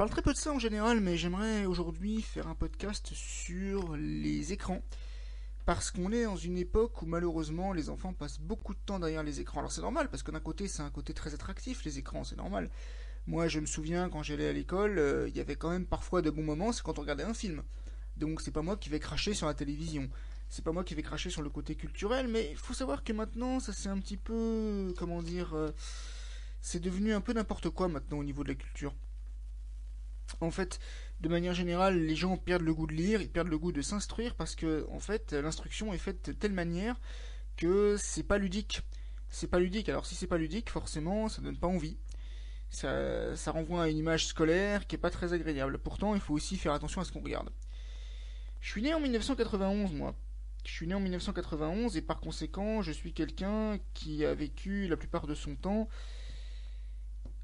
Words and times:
parle 0.00 0.08
très 0.08 0.22
peu 0.22 0.32
de 0.32 0.38
ça 0.38 0.50
en 0.50 0.58
général, 0.58 0.98
mais 1.00 1.18
j'aimerais 1.18 1.66
aujourd'hui 1.66 2.22
faire 2.22 2.48
un 2.48 2.54
podcast 2.54 3.10
sur 3.12 3.98
les 3.98 4.50
écrans. 4.50 4.80
Parce 5.66 5.90
qu'on 5.90 6.10
est 6.10 6.24
dans 6.24 6.38
une 6.38 6.56
époque 6.56 7.02
où 7.02 7.04
malheureusement 7.04 7.74
les 7.74 7.90
enfants 7.90 8.14
passent 8.14 8.40
beaucoup 8.40 8.72
de 8.72 8.78
temps 8.86 8.98
derrière 8.98 9.22
les 9.22 9.40
écrans. 9.40 9.58
Alors 9.58 9.70
c'est 9.70 9.82
normal, 9.82 10.08
parce 10.08 10.22
que 10.22 10.30
d'un 10.30 10.40
côté 10.40 10.68
c'est 10.68 10.80
un 10.80 10.88
côté 10.88 11.12
très 11.12 11.34
attractif, 11.34 11.84
les 11.84 11.98
écrans, 11.98 12.24
c'est 12.24 12.38
normal. 12.38 12.70
Moi 13.26 13.46
je 13.48 13.60
me 13.60 13.66
souviens 13.66 14.08
quand 14.08 14.22
j'allais 14.22 14.48
à 14.48 14.54
l'école, 14.54 14.98
euh, 14.98 15.28
il 15.28 15.36
y 15.36 15.40
avait 15.40 15.56
quand 15.56 15.68
même 15.68 15.84
parfois 15.84 16.22
de 16.22 16.30
bons 16.30 16.44
moments, 16.44 16.72
c'est 16.72 16.82
quand 16.82 16.98
on 16.98 17.02
regardait 17.02 17.24
un 17.24 17.34
film. 17.34 17.62
Donc 18.16 18.40
c'est 18.40 18.52
pas 18.52 18.62
moi 18.62 18.78
qui 18.78 18.88
vais 18.88 19.00
cracher 19.00 19.34
sur 19.34 19.48
la 19.48 19.52
télévision. 19.52 20.08
C'est 20.48 20.64
pas 20.64 20.72
moi 20.72 20.82
qui 20.82 20.94
vais 20.94 21.02
cracher 21.02 21.28
sur 21.28 21.42
le 21.42 21.50
côté 21.50 21.74
culturel, 21.74 22.26
mais 22.26 22.48
il 22.50 22.56
faut 22.56 22.72
savoir 22.72 23.04
que 23.04 23.12
maintenant 23.12 23.60
ça 23.60 23.74
c'est 23.74 23.90
un 23.90 23.98
petit 23.98 24.16
peu... 24.16 24.94
comment 24.96 25.22
dire... 25.22 25.52
Euh, 25.52 25.72
c'est 26.62 26.80
devenu 26.80 27.12
un 27.12 27.20
peu 27.20 27.34
n'importe 27.34 27.68
quoi 27.68 27.88
maintenant 27.88 28.16
au 28.16 28.24
niveau 28.24 28.44
de 28.44 28.48
la 28.48 28.54
culture. 28.54 28.94
En 30.40 30.50
fait, 30.50 30.78
de 31.20 31.28
manière 31.28 31.54
générale, 31.54 31.98
les 31.98 32.16
gens 32.16 32.36
perdent 32.36 32.62
le 32.62 32.74
goût 32.74 32.86
de 32.86 32.94
lire, 32.94 33.20
ils 33.20 33.30
perdent 33.30 33.48
le 33.48 33.58
goût 33.58 33.72
de 33.72 33.82
s'instruire 33.82 34.34
parce 34.34 34.54
que, 34.54 34.86
en 34.90 35.00
fait, 35.00 35.32
l'instruction 35.32 35.92
est 35.92 35.98
faite 35.98 36.30
de 36.30 36.32
telle 36.32 36.52
manière 36.52 36.98
que 37.56 37.96
c'est 37.98 38.22
pas 38.22 38.38
ludique. 38.38 38.82
C'est 39.28 39.46
pas 39.46 39.58
ludique. 39.58 39.88
Alors, 39.88 40.06
si 40.06 40.14
c'est 40.14 40.26
pas 40.26 40.38
ludique, 40.38 40.70
forcément, 40.70 41.28
ça 41.28 41.42
donne 41.42 41.58
pas 41.58 41.66
envie. 41.66 41.98
Ça, 42.70 43.34
renvoie 43.48 43.84
à 43.84 43.88
une 43.88 43.98
image 43.98 44.26
scolaire 44.26 44.86
qui 44.86 44.96
est 44.96 44.98
pas 44.98 45.10
très 45.10 45.32
agréable. 45.32 45.78
Pourtant, 45.78 46.14
il 46.14 46.20
faut 46.20 46.34
aussi 46.34 46.56
faire 46.56 46.72
attention 46.72 47.00
à 47.00 47.04
ce 47.04 47.12
qu'on 47.12 47.20
regarde. 47.20 47.50
Je 48.60 48.70
suis 48.70 48.82
né 48.82 48.94
en 48.94 49.00
1991, 49.00 49.92
moi. 49.92 50.14
Je 50.64 50.72
suis 50.72 50.86
né 50.86 50.94
en 50.94 51.00
1991 51.00 51.96
et 51.96 52.02
par 52.02 52.20
conséquent, 52.20 52.82
je 52.82 52.92
suis 52.92 53.12
quelqu'un 53.12 53.78
qui 53.94 54.24
a 54.24 54.34
vécu 54.34 54.88
la 54.88 54.96
plupart 54.96 55.26
de 55.26 55.34
son 55.34 55.56
temps 55.56 55.88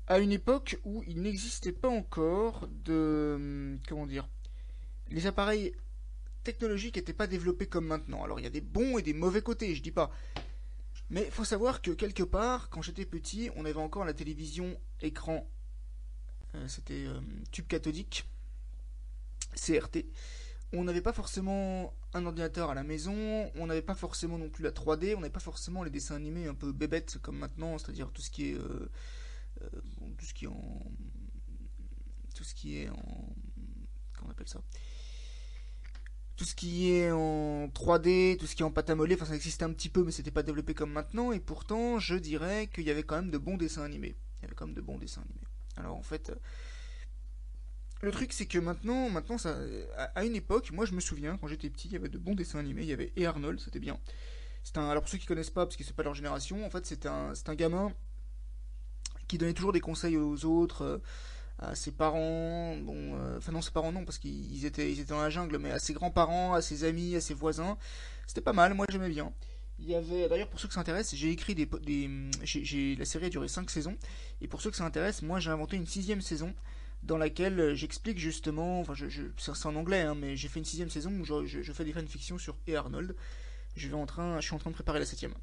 à 0.07 0.19
une 0.19 0.33
époque 0.33 0.79
où 0.85 1.03
il 1.07 1.23
n'existait 1.23 1.73
pas 1.73 1.89
encore 1.89 2.69
de... 2.85 3.35
Hum, 3.37 3.79
comment 3.89 4.07
dire 4.07 4.29
Les 5.11 5.27
appareils 5.27 5.73
technologiques 6.45 6.97
n'étaient 6.97 7.13
pas 7.13 7.27
développés 7.27 7.67
comme 7.67 7.87
maintenant. 7.87 8.23
Alors 8.23 8.39
il 8.39 8.45
y 8.45 8.47
a 8.47 8.51
des 8.51 8.61
bons 8.61 8.99
et 8.99 9.03
des 9.03 9.15
mauvais 9.15 9.43
côtés, 9.43 9.75
je 9.75 9.83
dis 9.83 9.91
pas. 9.91 10.11
Mais 11.11 11.25
il 11.25 11.31
faut 11.31 11.45
savoir 11.45 11.83
que 11.83 11.91
quelque 11.91 12.23
part, 12.23 12.69
quand 12.69 12.83
j'étais 12.83 13.05
petit, 13.05 13.51
on 13.57 13.65
avait 13.65 13.75
encore 13.77 14.05
la 14.05 14.15
télévision 14.15 14.79
écran, 15.01 15.49
euh, 16.55 16.69
c'était 16.69 17.07
euh, 17.07 17.21
tube 17.53 17.67
cathodique, 17.67 18.29
CRT. 19.55 20.07
On 20.73 20.85
n'avait 20.85 21.01
pas 21.01 21.13
forcément 21.13 21.95
un 22.13 22.27
ordinateur 22.27 22.71
à 22.71 22.75
la 22.75 22.83
maison, 22.83 23.51
on 23.55 23.67
n'avait 23.67 23.83
pas 23.83 23.95
forcément 23.95 24.37
non 24.37 24.49
plus 24.49 24.65
la 24.65 24.73
3D, 24.73 25.15
on 25.15 25.21
n'avait 25.21 25.31
pas 25.31 25.39
forcément 25.39 25.85
les 25.85 25.91
dessins 25.91 26.17
animés 26.17 26.47
un 26.47 26.55
peu 26.55 26.73
bébêtes 26.73 27.19
comme 27.23 27.39
maintenant, 27.39 27.79
c'est-à-dire 27.79 28.11
tout 28.11 28.23
ce 28.23 28.31
qui 28.31 28.51
est 28.51 28.55
euh, 28.55 28.91
euh, 29.63 29.69
tout 30.19 30.25
ce 30.25 30.35
qui 30.35 30.45
est 30.45 30.49
en 30.49 30.83
tout 32.35 32.45
ce 32.45 32.55
qui 32.55 32.79
est 32.79 32.89
en 32.89 33.35
comment 34.15 34.29
on 34.29 34.31
appelle 34.31 34.49
ça? 34.49 34.61
Tout 36.37 36.45
ce 36.45 36.55
qui 36.55 36.91
est 36.91 37.11
en 37.11 37.69
3D, 37.69 38.37
tout 38.37 38.47
ce 38.47 38.55
qui 38.55 38.63
est 38.63 38.65
en 38.65 38.71
pâte 38.71 38.91
à 38.91 38.95
modeler, 38.95 39.15
enfin 39.15 39.25
ça 39.25 39.35
existait 39.35 39.65
un 39.65 39.73
petit 39.73 39.89
peu 39.89 40.05
mais 40.05 40.13
c'était 40.13 40.31
pas 40.31 40.43
développé 40.43 40.75
comme 40.75 40.93
maintenant 40.93 41.33
et 41.33 41.41
pourtant 41.41 41.99
je 41.99 42.15
dirais 42.15 42.69
qu'il 42.69 42.85
y 42.85 42.91
avait 42.91 43.03
quand 43.03 43.17
même 43.17 43.31
de 43.31 43.39
bons 43.39 43.57
dessins 43.57 43.83
animés. 43.83 44.17
Il 44.43 44.75
de 44.75 44.81
bons 44.81 44.99
dessins 44.99 45.23
animés. 45.23 45.47
Alors 45.77 45.97
en 45.97 46.03
fait 46.03 46.33
le 48.03 48.11
truc 48.11 48.33
c'est 48.33 48.47
que 48.47 48.59
maintenant 48.59 49.09
maintenant 49.09 49.39
ça 49.39 49.59
à 50.15 50.25
une 50.25 50.37
époque, 50.37 50.71
moi 50.73 50.85
je 50.85 50.93
me 50.93 51.01
souviens 51.01 51.39
quand 51.39 51.49
j'étais 51.49 51.71
petit, 51.71 51.89
il 51.89 51.95
y 51.95 51.97
avait 51.97 52.11
de 52.11 52.19
bons 52.19 52.35
dessins 52.35 52.59
animés, 52.59 52.83
il 52.83 52.89
y 52.89 52.93
avait 52.93 53.13
et 53.17 53.27
Arnold, 53.27 53.59
c'était 53.61 53.81
bien. 53.81 53.99
C'est 54.63 54.77
un 54.79 54.89
alors 54.91 55.03
pour 55.03 55.09
ceux 55.09 55.19
qui 55.19 55.27
connaissent 55.27 55.51
pas 55.51 55.65
parce 55.65 55.77
que 55.77 55.85
c'est 55.85 55.97
pas 55.97 56.03
leur 56.03 56.15
génération, 56.15 56.67
en 56.67 56.71
fait 56.71 56.85
c'était 56.85 57.09
un 57.09 57.35
c'est 57.35 57.49
un 57.49 57.55
gamin 57.55 57.93
qui 59.29 59.39
donnait 59.39 59.55
toujours 59.55 59.73
des 59.73 59.81
conseils 59.81 60.17
aux 60.17 60.45
autres, 60.45 60.83
euh, 60.83 60.99
à 61.59 61.75
ses 61.75 61.91
parents, 61.91 62.77
bon, 62.77 63.15
euh, 63.15 63.39
enfin 63.39 63.53
non, 63.53 63.63
ses 63.63 63.71
parents 63.71 63.93
non, 63.93 64.05
parce 64.05 64.19
qu'ils 64.19 64.65
étaient, 64.67 64.93
ils 64.93 65.01
étaient 65.01 65.15
dans 65.15 65.23
la 65.23 65.31
jungle, 65.31 65.59
mais 65.59 65.71
à 65.71 65.79
ses 65.79 65.95
grands-parents, 65.95 66.55
à 66.55 66.61
ses 66.61 66.85
amis, 66.85 67.17
à 67.17 67.21
ses 67.21 67.35
voisins. 67.35 67.79
C'était 68.27 68.43
pas 68.43 68.53
mal, 68.53 68.75
moi 68.75 68.87
j'aimais 68.91 69.09
bien. 69.09 69.33
Il 69.79 69.89
y 69.89 69.95
avait, 69.95 70.29
d'ailleurs, 70.29 70.49
pour 70.49 70.59
ceux 70.59 70.69
que 70.69 70.75
ça 70.75 70.81
intéresse, 70.81 71.15
j'ai 71.15 71.31
écrit 71.31 71.55
des, 71.55 71.67
des 71.67 72.09
la 72.97 73.05
série 73.05 73.27
a 73.27 73.29
duré 73.29 73.49
5 73.49 73.71
saisons, 73.71 73.97
et 74.41 74.49
pour 74.49 74.61
ceux 74.61 74.71
que 74.71 74.77
ça 74.77 74.85
intéresse, 74.85 75.23
moi 75.23 75.39
j'ai 75.41 75.51
inventé 75.51 75.77
une 75.77 75.87
sixième 75.87 76.21
saison 76.21 76.55
dans 77.03 77.19
laquelle 77.19 77.75
j'explique 77.75 78.19
justement, 78.19 78.81
enfin, 78.81 78.95
je, 78.95 79.09
je, 79.09 79.23
c'est 79.37 79.67
en 79.67 79.77
anglais, 79.77 80.03
hein, 80.03 80.15
mais 80.15 80.37
j'ai 80.37 80.49
fait 80.49 80.59
une 80.59 80.65
sixième 80.65 80.91
saison 80.91 81.11
où 81.13 81.25
je, 81.25 81.47
je, 81.47 81.73
fais 81.73 81.85
des 81.85 81.93
fanfictions 81.93 82.39
sur 82.39 82.57
E. 82.69 82.75
Arnold. 82.75 83.15
Je 83.77 83.89
vais 83.89 83.95
en 83.95 84.07
train, 84.07 84.41
je 84.41 84.47
suis 84.47 84.55
en 84.55 84.59
train 84.59 84.71
de 84.71 84.75
préparer 84.75 84.99
la 84.99 85.07
septième. 85.07 85.35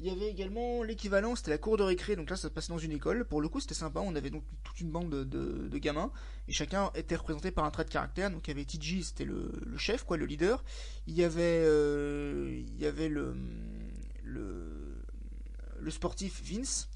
Il 0.00 0.06
y 0.06 0.10
avait 0.10 0.30
également 0.30 0.84
l'équivalent, 0.84 1.34
c'était 1.34 1.50
la 1.50 1.58
cour 1.58 1.76
de 1.76 1.82
récré, 1.82 2.14
donc 2.14 2.30
là 2.30 2.36
ça 2.36 2.42
se 2.42 2.52
passait 2.52 2.68
dans 2.68 2.78
une 2.78 2.92
école. 2.92 3.24
Pour 3.24 3.40
le 3.40 3.48
coup 3.48 3.58
c'était 3.58 3.74
sympa, 3.74 3.98
on 3.98 4.14
avait 4.14 4.30
donc 4.30 4.44
toute 4.62 4.80
une 4.80 4.90
bande 4.90 5.10
de, 5.10 5.78
gamins, 5.78 6.12
et 6.46 6.52
chacun 6.52 6.92
était 6.94 7.16
représenté 7.16 7.50
par 7.50 7.64
un 7.64 7.70
trait 7.72 7.84
de 7.84 7.90
caractère. 7.90 8.30
Donc 8.30 8.46
il 8.46 8.52
y 8.52 8.54
avait 8.54 8.64
TG, 8.64 9.02
c'était 9.02 9.24
le, 9.24 9.50
chef, 9.76 10.04
quoi, 10.04 10.16
le 10.16 10.24
leader. 10.24 10.62
Il 11.08 11.14
y 11.14 11.24
avait, 11.24 11.64
euh, 11.64 12.62
le, 13.08 13.34
le 15.80 15.90
sportif 15.90 16.42
Vince. 16.44 16.88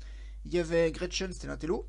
Il 0.44 0.54
y 0.54 0.60
avait 0.60 0.92
Gretchen, 0.92 1.32
c'était 1.32 1.48
l'intello. 1.48 1.88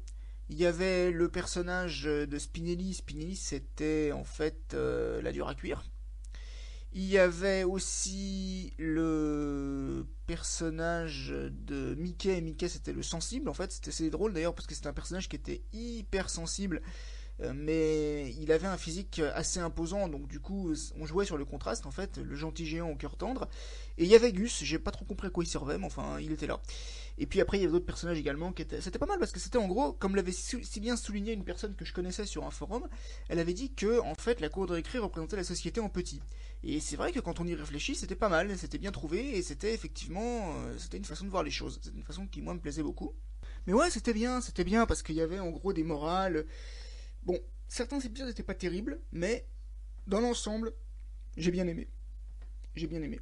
Il 0.50 0.58
y 0.58 0.66
avait 0.66 1.12
le 1.12 1.30
personnage 1.30 2.04
de 2.04 2.38
Spinelli. 2.40 2.94
Spinelli 2.94 3.36
c'était 3.36 4.12
en 4.12 4.24
fait 4.24 4.74
euh, 4.74 5.22
la 5.22 5.32
dure 5.32 5.48
à 5.48 5.56
cuire. 5.56 5.84
Il 6.96 7.06
y 7.06 7.18
avait 7.18 7.64
aussi 7.64 8.74
le 8.78 10.06
personnage 10.28 11.34
de 11.50 11.96
Mickey. 11.96 12.40
Mickey, 12.42 12.70
c'était 12.70 12.94
le 12.94 13.02
sensible, 13.02 13.50
en 13.50 13.54
fait. 13.54 13.72
C'était 13.72 13.90
assez 13.90 14.10
drôle 14.12 14.34
d'ailleurs, 14.34 14.54
parce 14.54 14.68
que 14.68 14.76
c'était 14.76 14.88
un 14.88 14.94
personnage 14.94 15.28
qui 15.28 15.36
était 15.36 15.64
hyper 15.74 16.30
sensible. 16.30 16.82
Euh, 17.42 17.52
mais 17.56 18.32
il 18.40 18.52
avait 18.52 18.68
un 18.68 18.78
physique 18.78 19.20
assez 19.34 19.60
imposant, 19.60 20.08
donc 20.08 20.28
du 20.28 20.40
coup, 20.40 20.74
on 21.00 21.06
jouait 21.08 21.26
sur 21.26 21.38
le 21.38 21.46
contraste, 21.46 21.88
en 21.88 21.92
fait, 21.92 22.18
le 22.18 22.36
gentil 22.36 22.66
géant 22.66 22.92
au 22.92 22.96
cœur 22.96 23.18
tendre. 23.18 23.50
Et 23.98 24.04
il 24.04 24.10
y 24.10 24.16
avait 24.16 24.32
Gus, 24.32 24.64
j'ai 24.64 24.78
pas 24.78 24.92
trop 24.92 25.06
compris 25.06 25.28
à 25.28 25.30
quoi 25.32 25.44
il 25.44 25.48
servait, 25.48 25.80
mais 25.80 25.86
enfin, 25.86 26.20
il 26.20 26.32
était 26.32 26.46
là. 26.46 26.62
Et 27.18 27.28
puis 27.28 27.42
après, 27.42 27.58
il 27.58 27.62
y 27.62 27.64
avait 27.64 27.74
d'autres 27.74 27.86
personnages 27.86 28.18
également 28.18 28.52
qui 28.52 28.64
étaient. 28.64 28.82
C'était 28.82 29.00
pas 29.00 29.06
mal 29.06 29.20
parce 29.20 29.32
que 29.32 29.40
c'était 29.40 29.58
en 29.58 29.68
gros, 29.68 29.94
comme 29.94 30.16
l'avait 30.16 30.32
si 30.32 30.80
bien 30.80 30.96
souligné 30.96 31.34
une 31.34 31.44
personne 31.44 31.76
que 31.76 31.86
je 31.86 31.94
connaissais 31.94 32.26
sur 32.26 32.46
un 32.46 32.52
forum, 32.52 32.88
elle 33.30 33.40
avait 33.40 33.54
dit 33.54 33.74
que, 33.74 34.00
en 34.00 34.16
fait, 34.16 34.40
la 34.40 34.50
cour 34.50 34.66
de 34.66 34.74
récré 34.74 34.98
représentait 34.98 35.36
la 35.36 35.44
société 35.44 35.80
en 35.80 35.90
petit. 35.90 36.22
Et 36.64 36.80
c'est 36.80 36.96
vrai 36.96 37.12
que 37.12 37.20
quand 37.20 37.40
on 37.40 37.46
y 37.46 37.54
réfléchit, 37.54 37.96
c'était 37.96 38.16
pas 38.16 38.30
mal, 38.30 38.58
c'était 38.58 38.78
bien 38.78 38.92
trouvé, 38.92 39.38
et 39.38 39.42
c'était 39.44 39.74
effectivement. 39.74 40.56
Euh, 40.58 40.76
c'était 40.78 40.98
une 40.98 41.06
façon 41.06 41.26
de 41.26 41.30
voir 41.30 41.44
les 41.44 41.52
choses. 41.52 41.80
C'était 41.84 41.96
une 41.96 42.04
façon 42.04 42.26
qui, 42.28 42.42
moi, 42.42 42.54
me 42.54 42.60
plaisait 42.60 42.84
beaucoup. 42.84 43.14
Mais 43.68 43.74
ouais, 43.74 43.90
c'était 43.90 44.14
bien, 44.14 44.42
c'était 44.42 44.64
bien 44.64 44.86
parce 44.86 45.04
qu'il 45.04 45.16
y 45.16 45.22
avait 45.22 45.40
en 45.40 45.50
gros 45.50 45.74
des 45.74 45.84
morales. 45.84 46.46
Bon, 47.24 47.40
certains 47.68 48.00
épisodes 48.00 48.28
n'étaient 48.28 48.44
pas 48.44 48.56
terribles, 48.56 49.00
mais 49.12 49.48
dans 50.08 50.20
l'ensemble, 50.20 50.74
j'ai 51.38 51.52
bien 51.52 51.68
aimé. 51.68 51.90
J'ai 52.76 52.88
bien 52.88 53.02
aimé. 53.02 53.20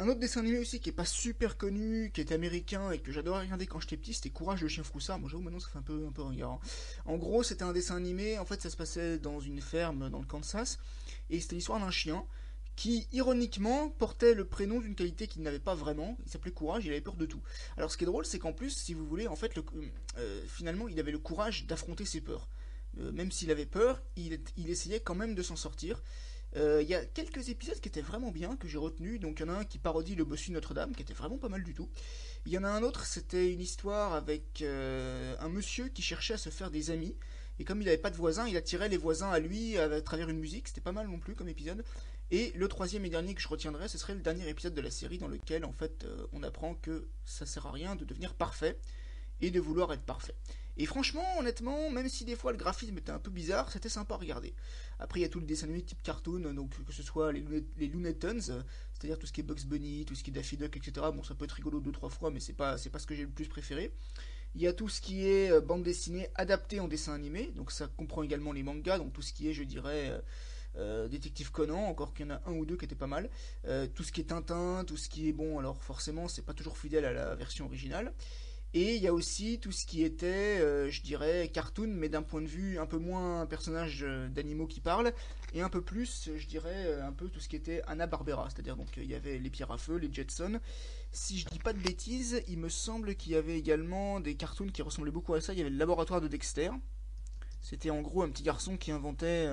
Un 0.00 0.08
autre 0.08 0.20
dessin 0.20 0.40
animé 0.40 0.58
aussi 0.58 0.78
qui 0.78 0.90
est 0.90 0.92
pas 0.92 1.04
super 1.04 1.56
connu, 1.56 2.12
qui 2.14 2.20
est 2.20 2.30
américain 2.30 2.92
et 2.92 3.00
que 3.00 3.10
j'adorais 3.10 3.40
regarder 3.40 3.66
quand 3.66 3.80
j'étais 3.80 3.96
petit, 3.96 4.14
c'était 4.14 4.30
Courage 4.30 4.62
le 4.62 4.68
chien 4.68 4.84
froussard. 4.84 5.18
Bon, 5.18 5.26
j'avoue, 5.26 5.42
maintenant 5.42 5.58
ça 5.58 5.70
fait 5.70 5.78
un 5.78 5.82
peu, 5.82 6.06
un 6.06 6.12
peu 6.12 6.22
regard. 6.22 6.52
Hein. 6.52 6.60
En 7.04 7.16
gros, 7.16 7.42
c'était 7.42 7.64
un 7.64 7.72
dessin 7.72 7.96
animé, 7.96 8.38
en 8.38 8.44
fait, 8.44 8.62
ça 8.62 8.70
se 8.70 8.76
passait 8.76 9.18
dans 9.18 9.40
une 9.40 9.60
ferme 9.60 10.08
dans 10.08 10.20
le 10.20 10.24
Kansas, 10.24 10.78
et 11.30 11.40
c'était 11.40 11.56
l'histoire 11.56 11.80
d'un 11.80 11.90
chien 11.90 12.24
qui, 12.76 13.08
ironiquement, 13.10 13.88
portait 13.88 14.34
le 14.34 14.44
prénom 14.44 14.80
d'une 14.80 14.94
qualité 14.94 15.26
qu'il 15.26 15.42
n'avait 15.42 15.58
pas 15.58 15.74
vraiment. 15.74 16.16
Il 16.24 16.30
s'appelait 16.30 16.52
Courage, 16.52 16.84
il 16.86 16.92
avait 16.92 17.00
peur 17.00 17.16
de 17.16 17.26
tout. 17.26 17.40
Alors, 17.76 17.90
ce 17.90 17.96
qui 17.96 18.04
est 18.04 18.06
drôle, 18.06 18.24
c'est 18.24 18.38
qu'en 18.38 18.52
plus, 18.52 18.70
si 18.70 18.94
vous 18.94 19.04
voulez, 19.04 19.26
en 19.26 19.34
fait, 19.34 19.52
euh, 20.16 20.44
finalement, 20.46 20.86
il 20.86 21.00
avait 21.00 21.10
le 21.10 21.18
courage 21.18 21.66
d'affronter 21.66 22.04
ses 22.04 22.20
peurs. 22.20 22.48
Euh, 23.00 23.10
même 23.10 23.32
s'il 23.32 23.50
avait 23.50 23.66
peur, 23.66 24.00
il 24.14 24.70
essayait 24.70 25.00
quand 25.00 25.16
même 25.16 25.34
de 25.34 25.42
s'en 25.42 25.56
sortir. 25.56 26.00
Euh, 26.56 26.80
il 26.82 26.88
y 26.88 26.94
a 26.94 27.04
quelques 27.04 27.50
épisodes 27.50 27.78
qui 27.80 27.88
étaient 27.88 28.00
vraiment 28.00 28.30
bien, 28.30 28.56
que 28.56 28.68
j'ai 28.68 28.78
retenu. 28.78 29.18
Donc 29.18 29.40
il 29.40 29.46
y 29.46 29.50
en 29.50 29.54
a 29.54 29.58
un 29.58 29.64
qui 29.64 29.78
parodie 29.78 30.14
le 30.14 30.24
bossu 30.24 30.52
Notre-Dame, 30.52 30.94
qui 30.94 31.02
était 31.02 31.14
vraiment 31.14 31.38
pas 31.38 31.48
mal 31.48 31.62
du 31.62 31.74
tout. 31.74 31.88
Il 32.46 32.52
y 32.52 32.58
en 32.58 32.64
a 32.64 32.68
un 32.68 32.82
autre, 32.82 33.04
c'était 33.06 33.52
une 33.52 33.60
histoire 33.60 34.14
avec 34.14 34.62
euh, 34.62 35.36
un 35.40 35.48
monsieur 35.48 35.88
qui 35.88 36.02
cherchait 36.02 36.34
à 36.34 36.38
se 36.38 36.50
faire 36.50 36.70
des 36.70 36.90
amis. 36.90 37.16
Et 37.58 37.64
comme 37.64 37.80
il 37.80 37.86
n'avait 37.86 37.98
pas 37.98 38.10
de 38.10 38.16
voisins, 38.16 38.46
il 38.46 38.56
attirait 38.56 38.88
les 38.88 38.96
voisins 38.96 39.30
à 39.30 39.40
lui 39.40 39.76
à 39.78 40.00
travers 40.00 40.28
une 40.28 40.38
musique. 40.38 40.68
C'était 40.68 40.80
pas 40.80 40.92
mal 40.92 41.08
non 41.08 41.18
plus 41.18 41.34
comme 41.34 41.48
épisode. 41.48 41.84
Et 42.30 42.52
le 42.54 42.68
troisième 42.68 43.04
et 43.04 43.10
dernier 43.10 43.34
que 43.34 43.40
je 43.40 43.48
retiendrai, 43.48 43.88
ce 43.88 43.96
serait 43.96 44.14
le 44.14 44.20
dernier 44.20 44.48
épisode 44.48 44.74
de 44.74 44.80
la 44.80 44.90
série 44.90 45.18
dans 45.18 45.28
lequel 45.28 45.64
en 45.64 45.72
fait 45.72 46.04
euh, 46.04 46.26
on 46.32 46.42
apprend 46.42 46.74
que 46.74 47.08
ça 47.24 47.46
sert 47.46 47.66
à 47.66 47.72
rien 47.72 47.96
de 47.96 48.04
devenir 48.04 48.34
parfait 48.34 48.78
et 49.40 49.50
de 49.50 49.60
vouloir 49.60 49.92
être 49.92 50.02
parfait. 50.02 50.34
Et 50.78 50.86
franchement, 50.86 51.24
honnêtement, 51.38 51.90
même 51.90 52.08
si 52.08 52.24
des 52.24 52.36
fois 52.36 52.52
le 52.52 52.58
graphisme 52.58 52.96
était 52.96 53.10
un 53.10 53.18
peu 53.18 53.30
bizarre, 53.30 53.70
c'était 53.70 53.88
sympa 53.88 54.14
à 54.14 54.16
regarder. 54.16 54.54
Après, 55.00 55.20
il 55.20 55.22
y 55.24 55.26
a 55.26 55.28
tout 55.28 55.40
le 55.40 55.46
dessin 55.46 55.64
animé 55.66 55.82
type 55.82 56.02
cartoon, 56.02 56.54
donc 56.54 56.70
que 56.84 56.92
ce 56.92 57.02
soit 57.02 57.32
les, 57.32 57.42
Looney 57.88 58.16
c'est-à-dire 58.20 59.18
tout 59.18 59.26
ce 59.26 59.32
qui 59.32 59.40
est 59.40 59.44
Bugs 59.44 59.66
Bunny, 59.66 60.04
tout 60.04 60.14
ce 60.14 60.22
qui 60.22 60.30
est 60.30 60.32
Daffy 60.32 60.56
Duck, 60.56 60.76
etc. 60.76 61.06
Bon, 61.14 61.22
ça 61.22 61.34
peut 61.34 61.44
être 61.44 61.52
rigolo 61.52 61.80
deux 61.80 61.92
trois 61.92 62.10
fois, 62.10 62.30
mais 62.30 62.40
c'est 62.40 62.52
pas 62.52 62.78
c'est 62.78 62.90
pas 62.90 62.98
ce 62.98 63.06
que 63.06 63.14
j'ai 63.14 63.22
le 63.22 63.28
plus 63.28 63.48
préféré. 63.48 63.92
Il 64.54 64.62
y 64.62 64.66
a 64.66 64.72
tout 64.72 64.88
ce 64.88 65.00
qui 65.00 65.26
est 65.26 65.50
euh, 65.50 65.60
bande 65.60 65.82
dessinée 65.82 66.28
adaptée 66.34 66.80
en 66.80 66.88
dessin 66.88 67.12
animé, 67.12 67.52
donc 67.54 67.70
ça 67.70 67.88
comprend 67.96 68.22
également 68.22 68.52
les 68.52 68.62
mangas, 68.62 68.98
donc 68.98 69.12
tout 69.12 69.22
ce 69.22 69.32
qui 69.32 69.48
est, 69.48 69.52
je 69.52 69.62
dirais, 69.62 70.10
euh, 70.10 70.20
euh, 70.76 71.08
Détective 71.08 71.50
Conan, 71.50 71.86
encore 71.86 72.14
qu'il 72.14 72.26
y 72.26 72.30
en 72.30 72.34
a 72.34 72.42
un 72.46 72.52
ou 72.52 72.64
deux 72.64 72.76
qui 72.76 72.84
étaient 72.84 72.94
pas 72.94 73.06
mal. 73.06 73.28
tout 73.94 74.02
ce 74.02 74.12
qui 74.12 74.20
est 74.20 74.24
Tintin, 74.24 74.84
tout 74.86 74.96
ce 74.96 75.08
qui 75.08 75.28
est 75.28 75.32
bon, 75.32 75.58
alors 75.58 75.82
forcément, 75.82 76.28
c'est 76.28 76.42
pas 76.42 76.54
toujours 76.54 76.78
fidèle 76.78 77.04
à 77.04 77.12
la 77.12 77.34
version 77.34 77.66
originale. 77.66 78.12
Et 78.74 78.96
il 78.96 79.02
y 79.02 79.06
a 79.06 79.14
aussi 79.14 79.58
tout 79.60 79.72
ce 79.72 79.86
qui 79.86 80.02
était, 80.02 80.60
euh, 80.60 80.90
je 80.90 81.00
dirais, 81.00 81.50
cartoon, 81.52 81.88
mais 81.88 82.10
d'un 82.10 82.22
point 82.22 82.42
de 82.42 82.46
vue 82.46 82.78
un 82.78 82.84
peu 82.84 82.98
moins 82.98 83.46
personnage 83.46 84.00
euh, 84.02 84.28
d'animaux 84.28 84.66
qui 84.66 84.80
parlent, 84.80 85.12
et 85.54 85.62
un 85.62 85.70
peu 85.70 85.80
plus, 85.80 86.28
je 86.36 86.46
dirais, 86.46 86.84
euh, 86.86 87.06
un 87.06 87.12
peu 87.12 87.28
tout 87.28 87.40
ce 87.40 87.48
qui 87.48 87.56
était 87.56 87.80
Anna 87.86 88.06
Barbera, 88.06 88.50
c'est-à-dire 88.50 88.76
donc 88.76 88.88
il 88.98 89.06
y 89.06 89.14
avait 89.14 89.38
les 89.38 89.48
pierres 89.48 89.70
à 89.70 89.78
feu, 89.78 89.96
les 89.96 90.12
Jetsons. 90.12 90.60
Si 91.12 91.38
je 91.38 91.46
dis 91.46 91.58
pas 91.58 91.72
de 91.72 91.78
bêtises, 91.78 92.42
il 92.46 92.58
me 92.58 92.68
semble 92.68 93.14
qu'il 93.14 93.32
y 93.32 93.36
avait 93.36 93.58
également 93.58 94.20
des 94.20 94.34
cartoons 94.34 94.68
qui 94.68 94.82
ressemblaient 94.82 95.10
beaucoup 95.10 95.32
à 95.32 95.40
ça. 95.40 95.54
Il 95.54 95.58
y 95.58 95.62
avait 95.62 95.70
le 95.70 95.78
laboratoire 95.78 96.20
de 96.20 96.28
Dexter. 96.28 96.70
C'était 97.62 97.88
en 97.88 98.02
gros 98.02 98.22
un 98.22 98.28
petit 98.28 98.42
garçon 98.42 98.76
qui 98.76 98.92
inventait 98.92 99.48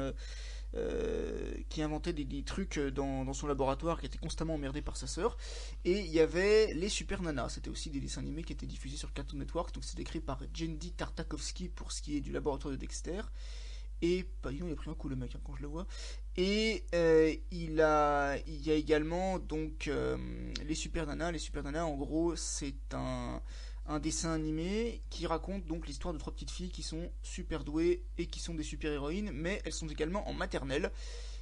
qui 1.70 1.82
inventait 1.82 2.14
des, 2.14 2.44
trucs 2.44 2.80
dans, 2.80 3.32
son 3.34 3.48
laboratoire, 3.48 4.00
qui 4.00 4.06
était 4.06 4.18
constamment 4.18 4.56
emmerdé 4.56 4.82
par 4.82 4.98
sa 4.98 5.08
sœur. 5.08 5.38
Et 5.84 6.00
il 6.00 6.12
y 6.12 6.20
avait 6.20 6.74
les 6.74 6.90
Super 6.90 7.22
Nanas, 7.22 7.50
c'était 7.50 7.70
aussi 7.70 7.90
des 7.90 8.00
dessins 8.00 8.22
animés 8.22 8.44
qui 8.44 8.54
étaient 8.54 8.66
diffusés 8.66 8.98
sur 8.98 9.14
Cartoon 9.14 9.40
Network, 9.40 9.74
donc 9.74 9.84
c'est 9.84 10.00
écrit 10.00 10.20
par 10.20 10.40
Jendy 10.54 10.92
Tartakovsky 10.92 11.70
pour 11.70 11.92
ce 11.92 12.02
qui 12.02 12.18
est 12.18 12.22
du 12.22 12.32
laboratoire 12.32 12.72
de 12.72 12.78
Dexter. 12.78 13.22
Et, 14.02 14.26
bah, 14.44 14.52
il 14.52 14.62
a 14.72 14.76
pris 14.76 14.90
un 14.90 14.94
coup 14.94 15.10
le 15.10 15.16
mec 15.16 15.36
hein, 15.36 15.40
quand 15.44 15.56
je 15.56 15.62
le 15.62 15.68
vois. 15.68 15.88
Et 16.38 16.84
euh, 16.94 17.34
il, 17.52 17.80
a, 17.82 18.38
il 18.46 18.62
y 18.66 18.72
a 18.72 18.76
également 18.76 19.40
donc 19.40 19.88
euh, 19.88 20.18
les 20.66 20.76
Super 20.76 21.06
Nanas. 21.08 21.32
Les 21.32 21.40
Super 21.40 21.64
Nanas, 21.64 21.86
en 21.86 21.96
gros, 21.96 22.36
c'est 22.36 22.94
un, 22.94 23.42
un 23.88 24.00
dessin 24.00 24.32
animé 24.34 25.02
qui 25.10 25.28
raconte 25.28 25.66
donc 25.66 25.88
l'histoire 25.88 26.14
de 26.14 26.20
trois 26.20 26.34
petites 26.34 26.52
filles 26.52 26.70
qui 26.70 26.84
sont 26.84 27.12
super 27.22 27.64
douées 27.64 28.04
et 28.18 28.28
qui 28.28 28.40
sont 28.40 28.54
des 28.54 28.64
super 28.64 28.92
héroïnes, 28.92 29.32
mais 29.32 29.62
elles 29.66 29.74
sont 29.74 29.88
également 29.88 30.28
en 30.28 30.34
maternelle. 30.34 30.92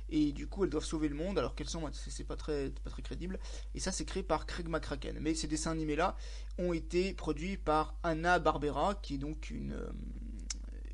Et 0.10 0.32
du 0.34 0.48
coup, 0.48 0.64
elles 0.64 0.70
doivent 0.70 0.86
sauver 0.86 1.08
le 1.08 1.16
monde 1.16 1.40
alors 1.40 1.56
qu'elles 1.56 1.70
sont. 1.70 1.90
C'est 1.94 2.26
pas 2.26 2.36
très, 2.36 2.70
pas 2.70 2.92
crédible. 3.02 3.40
Et 3.74 3.80
ça, 3.80 3.92
c'est 3.92 4.06
créé 4.06 4.22
par 4.22 4.46
Craig 4.46 4.68
McCracken. 4.68 5.18
Mais 5.20 5.34
ces 5.34 5.48
dessins 5.48 5.72
animés-là 5.72 6.18
ont 6.58 6.74
été 6.74 7.14
produits 7.14 7.58
par 7.58 7.96
Anna 8.04 8.38
Barbera, 8.40 8.96
qui 8.96 9.16
est 9.16 9.18
donc 9.18 9.50
une, 9.50 9.74
euh, 9.74 9.90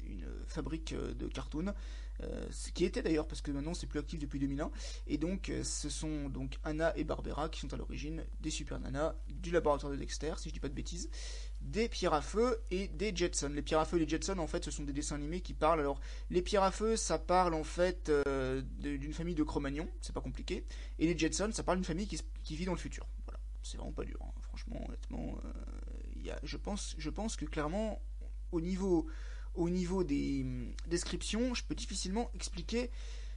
une 0.06 0.28
fabrique 0.48 0.94
de 0.94 1.28
cartoons. 1.28 1.74
Euh, 2.24 2.45
ce 2.51 2.71
qui 2.71 2.83
était 2.83 3.01
d'ailleurs 3.01 3.27
parce 3.27 3.42
que 3.42 3.51
maintenant 3.51 3.74
c'est 3.74 3.88
plus 3.88 4.00
actif 4.00 4.19
depuis 4.19 4.39
2001 4.39 4.71
et 5.07 5.18
donc 5.18 5.50
euh, 5.50 5.63
ce 5.63 5.89
sont 5.89 6.27
donc 6.27 6.57
Anna 6.66 6.95
et 6.98 7.06
Barbera 7.06 7.48
qui 7.48 7.62
sont 7.62 7.74
à 7.74 7.77
l'origine 7.77 8.25
des 8.42 8.50
Super 8.50 8.77
Nana, 8.80 9.16
du 9.30 9.51
laboratoire 9.51 9.92
de 9.92 9.98
Dexter 9.98 10.33
si 10.38 10.50
je 10.50 10.54
dis 10.54 10.60
pas 10.60 10.68
de 10.68 10.74
bêtises, 10.74 11.10
des 11.62 11.88
pierres 11.88 12.13
à 12.13 12.21
feu 12.21 12.60
et 12.71 12.89
des 12.89 13.16
Jetsons. 13.16 13.51
Les 13.54 13.62
pierres 13.62 13.80
à 13.80 13.86
feu 13.86 13.98
et 13.98 14.01
les 14.01 14.10
Jetsons 14.10 14.38
en 14.38 14.48
fait 14.48 14.66
ce 14.66 14.71
sont 14.71 14.83
des 14.83 14.92
dessins 14.92 15.16
animés 15.16 15.39
qui 15.39 15.54
parlent 15.54 15.80
alors 15.80 16.01
les 16.30 16.42
pierres 16.42 16.63
à 16.63 16.71
feu 16.71 16.98
ça 16.98 17.19
parle 17.19 17.54
en 17.54 17.63
fait 17.63 18.10
euh, 18.10 18.62
d'une 18.80 19.13
famille 19.13 19.36
de 19.36 19.44
Cro-Magnons, 19.44 19.88
c'est 20.01 20.13
pas 20.13 20.21
compliqué 20.21 20.66
et 20.98 21.07
les 21.07 21.18
Jetsons 21.18 21.54
ça 21.54 21.63
parle 21.63 21.77
d'une 21.77 21.86
famille 21.86 22.07
qui, 22.07 22.56
vit 22.56 22.66
dans 22.66 22.74
le 22.74 22.77
futur. 22.77 23.07
Voilà, 23.25 23.39
c'est 23.63 23.77
vraiment 23.77 23.94
pas 23.94 24.04
dur 24.04 24.19
hein. 24.21 24.31
franchement 24.42 24.83
honnêtement 24.88 25.38
y 26.18 26.31
a, 26.31 26.39
je 26.44 26.57
pense 26.57 26.95
je 26.98 27.10
pense 27.10 27.38
que 27.38 27.45
clairement 27.45 28.01
au 28.51 28.60
niveau 28.60 29.07
au 29.56 29.69
niveau 29.69 30.04
des 30.04 30.42
hum, 30.44 30.74
descriptions, 30.88 31.54
je 31.54 31.63
peux 31.63 31.75
difficilement 31.75 32.30
expliquer. 32.34 32.90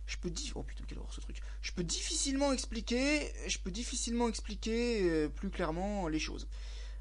Je 0.06 0.16
peux. 0.16 0.32
Oh 0.54 0.62
putain, 0.62 0.84
quelle 0.86 0.98
horreur 0.98 1.14
ce 1.14 1.20
truc. 1.20 1.40
Je 1.60 1.72
peux 1.72 1.84
difficilement 1.84 2.52
expliquer. 2.52 3.30
Je 3.46 3.58
peux 3.58 3.70
difficilement 3.70 4.28
expliquer 4.28 5.02
euh, 5.02 5.28
plus 5.28 5.50
clairement 5.50 6.08
les 6.08 6.18
choses. 6.18 6.48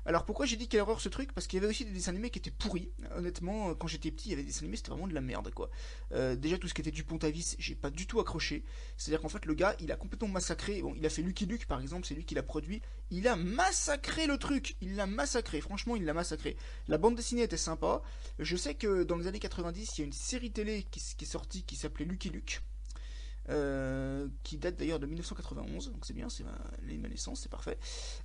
Alors 0.06 0.26
pourquoi 0.26 0.46
j'ai 0.46 0.56
dit 0.56 0.68
quelle 0.68 0.80
erreur 0.80 1.00
ce 1.00 1.10
truc? 1.10 1.32
Parce 1.34 1.48
qu'il 1.48 1.58
y 1.58 1.62
avait 1.62 1.70
aussi 1.70 1.86
des 1.86 1.92
dessins 1.92 2.12
animés 2.12 2.30
qui 2.30 2.40
étaient 2.40 2.52
pourris. 2.52 2.92
Honnêtement, 3.16 3.76
quand 3.76 3.88
j'étais 3.88 4.12
petit, 4.12 4.30
il 4.30 4.32
y 4.32 4.34
avait 4.34 4.44
des 4.44 4.48
dessins 4.48 4.62
animés, 4.62 4.78
c'était 4.78 4.90
vraiment 4.90 5.08
de 5.08 5.14
la 5.14 5.22
merde 5.22 5.52
quoi. 5.54 5.70
Euh, 6.12 6.36
déjà 6.36 6.58
tout 6.58 6.68
ce 6.68 6.74
qui 6.74 6.82
était 6.82 6.92
du 6.92 7.04
Pont-Avis, 7.04 7.56
j'ai 7.60 7.76
pas 7.76 7.90
du 7.90 8.08
tout 8.08 8.20
accroché. 8.20 8.64
C'est-à-dire 8.98 9.22
qu'en 9.22 9.30
fait 9.30 9.46
le 9.46 9.54
gars, 9.54 9.76
il 9.80 9.92
a 9.92 9.96
complètement 9.96 10.28
massacré. 10.28 10.82
Bon, 10.82 10.94
il 10.96 11.06
a 11.06 11.10
fait 11.10 11.22
Lucky 11.22 11.46
Luke 11.46 11.68
par 11.68 11.82
exemple, 11.82 12.08
c'est 12.08 12.16
lui 12.16 12.26
qui 12.26 12.36
l'a 12.36 12.44
produit. 12.44 12.82
Il 13.12 13.28
a 13.28 13.36
massacré 13.36 14.26
le 14.26 14.38
truc. 14.38 14.76
Il 14.82 14.96
l'a 14.96 15.06
massacré. 15.06 15.62
Franchement, 15.62 15.96
il 15.96 16.06
l'a 16.06 16.14
massacré. 16.14 16.58
La 16.88 16.98
bande 16.98 17.16
dessinée 17.16 17.44
était 17.44 17.58
sympa. 17.58 18.02
Je 18.40 18.56
sais 18.58 18.76
que 18.76 19.04
dans 19.04 19.18
les 19.18 19.28
années 19.28 19.40
90, 19.40 19.98
il 19.98 20.02
y 20.02 20.04
a 20.04 20.06
une 20.06 20.14
série 20.14 20.52
télé 20.52 20.84
qui 20.90 21.00
est 21.00 21.26
sortie 21.26 21.64
qui 21.64 21.76
s'appelait 21.76 22.06
Lucky 22.06 22.30
Luke. 22.30 22.62
Qui 24.52 24.58
date 24.58 24.76
d'ailleurs 24.76 25.00
de 25.00 25.06
1991, 25.06 25.94
donc 25.94 26.06
c'est 26.06 26.12
bien, 26.12 26.28
c'est 26.28 26.44
ma, 26.44 26.52
ma, 26.98 27.08
naissance, 27.08 27.40
c'est 27.40 27.50
parfait. 27.50 27.78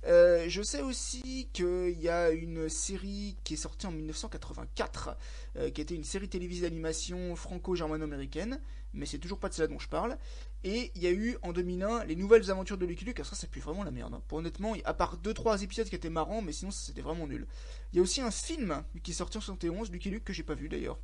Euh, 0.05 0.43
je 0.49 0.61
sais 0.61 0.81
aussi 0.81 1.47
qu'il 1.53 1.97
y 2.01 2.09
a 2.09 2.31
une 2.31 2.67
série 2.67 3.37
qui 3.45 3.53
est 3.53 3.55
sortie 3.55 3.87
en 3.87 3.93
1984, 3.93 5.15
euh, 5.55 5.69
qui 5.69 5.79
était 5.79 5.95
une 5.95 6.03
série 6.03 6.27
télévisée 6.27 6.63
d'animation 6.63 7.33
franco-germano-américaine, 7.37 8.59
mais 8.93 9.05
c'est 9.05 9.19
toujours 9.19 9.39
pas 9.39 9.47
de 9.47 9.53
cela 9.53 9.69
dont 9.69 9.79
je 9.79 9.87
parle. 9.87 10.17
Et 10.65 10.91
il 10.95 11.01
y 11.01 11.07
a 11.07 11.11
eu 11.11 11.37
en 11.43 11.53
2001 11.53 12.03
les 12.03 12.17
nouvelles 12.17 12.51
aventures 12.51 12.77
de 12.77 12.85
Lucky 12.85 13.05
Luke, 13.05 13.21
ça 13.23 13.33
c'est 13.37 13.49
plus 13.49 13.61
vraiment 13.61 13.85
la 13.85 13.91
merde. 13.91 14.13
Hein. 14.13 14.21
Pour 14.27 14.39
honnêtement, 14.39 14.75
à 14.83 14.93
part 14.93 15.17
2-3 15.21 15.63
épisodes 15.63 15.87
qui 15.87 15.95
étaient 15.95 16.09
marrants, 16.09 16.41
mais 16.41 16.51
sinon 16.51 16.71
c'était 16.71 16.99
vraiment 16.99 17.25
nul. 17.25 17.47
Il 17.93 17.95
y 17.95 17.99
a 17.99 18.01
aussi 18.01 18.19
un 18.19 18.31
film 18.31 18.83
qui 19.01 19.11
est 19.11 19.13
sorti 19.13 19.37
en 19.37 19.41
71, 19.41 19.91
Lucky 19.91 20.09
Luke, 20.09 20.25
que 20.25 20.33
j'ai 20.33 20.43
pas 20.43 20.55
vu 20.55 20.67
d'ailleurs, 20.67 20.99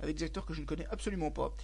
avec 0.00 0.16
des 0.18 0.24
acteurs 0.24 0.44
que 0.44 0.52
je 0.52 0.60
ne 0.60 0.66
connais 0.66 0.86
absolument 0.90 1.30
pas. 1.30 1.56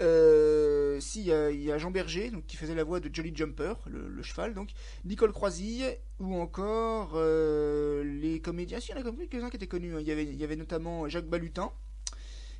Euh, 0.00 0.98
si, 1.00 1.26
il 1.26 1.62
y, 1.62 1.72
a 1.72 1.78
Jean 1.78 1.90
Berger, 1.90 2.30
qui 2.46 2.56
faisait 2.56 2.74
la 2.74 2.84
voix 2.84 3.00
de 3.00 3.14
Jolly 3.14 3.32
Jumper, 3.34 3.74
le, 3.86 4.22
cheval, 4.22 4.54
donc, 4.54 4.70
Nicole 5.04 5.32
Croisille, 5.32 5.98
ou 6.18 6.36
encore 6.36 7.12
euh, 7.14 8.02
les 8.04 8.40
comédiens, 8.40 8.80
si, 8.80 8.92
il 8.92 8.98
y 8.98 8.98
en 8.98 9.06
a 9.06 9.12
quelques-uns 9.12 9.50
qui 9.50 9.56
étaient 9.56 9.66
connus, 9.66 9.94
hein. 9.94 10.00
il, 10.00 10.08
y 10.08 10.44
avait, 10.44 10.56
notamment 10.56 11.08
Jacques 11.08 11.28
Balutin, 11.28 11.70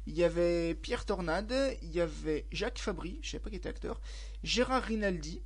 il 0.07 0.15
y 0.15 0.25
avait 0.25 0.75
Pierre 0.75 1.05
Tornade, 1.07 1.55
il 1.83 1.93
y 1.93 2.01
avait 2.01 2.47
Jacques 2.53 2.79
Fabry, 2.79 3.19
je 3.23 3.29
ne 3.29 3.31
savais 3.33 3.43
pas 3.43 3.51
qui 3.51 3.57
était 3.57 3.69
acteur, 3.69 4.01
Gérard 4.43 4.83
Rinaldi, 4.83 5.43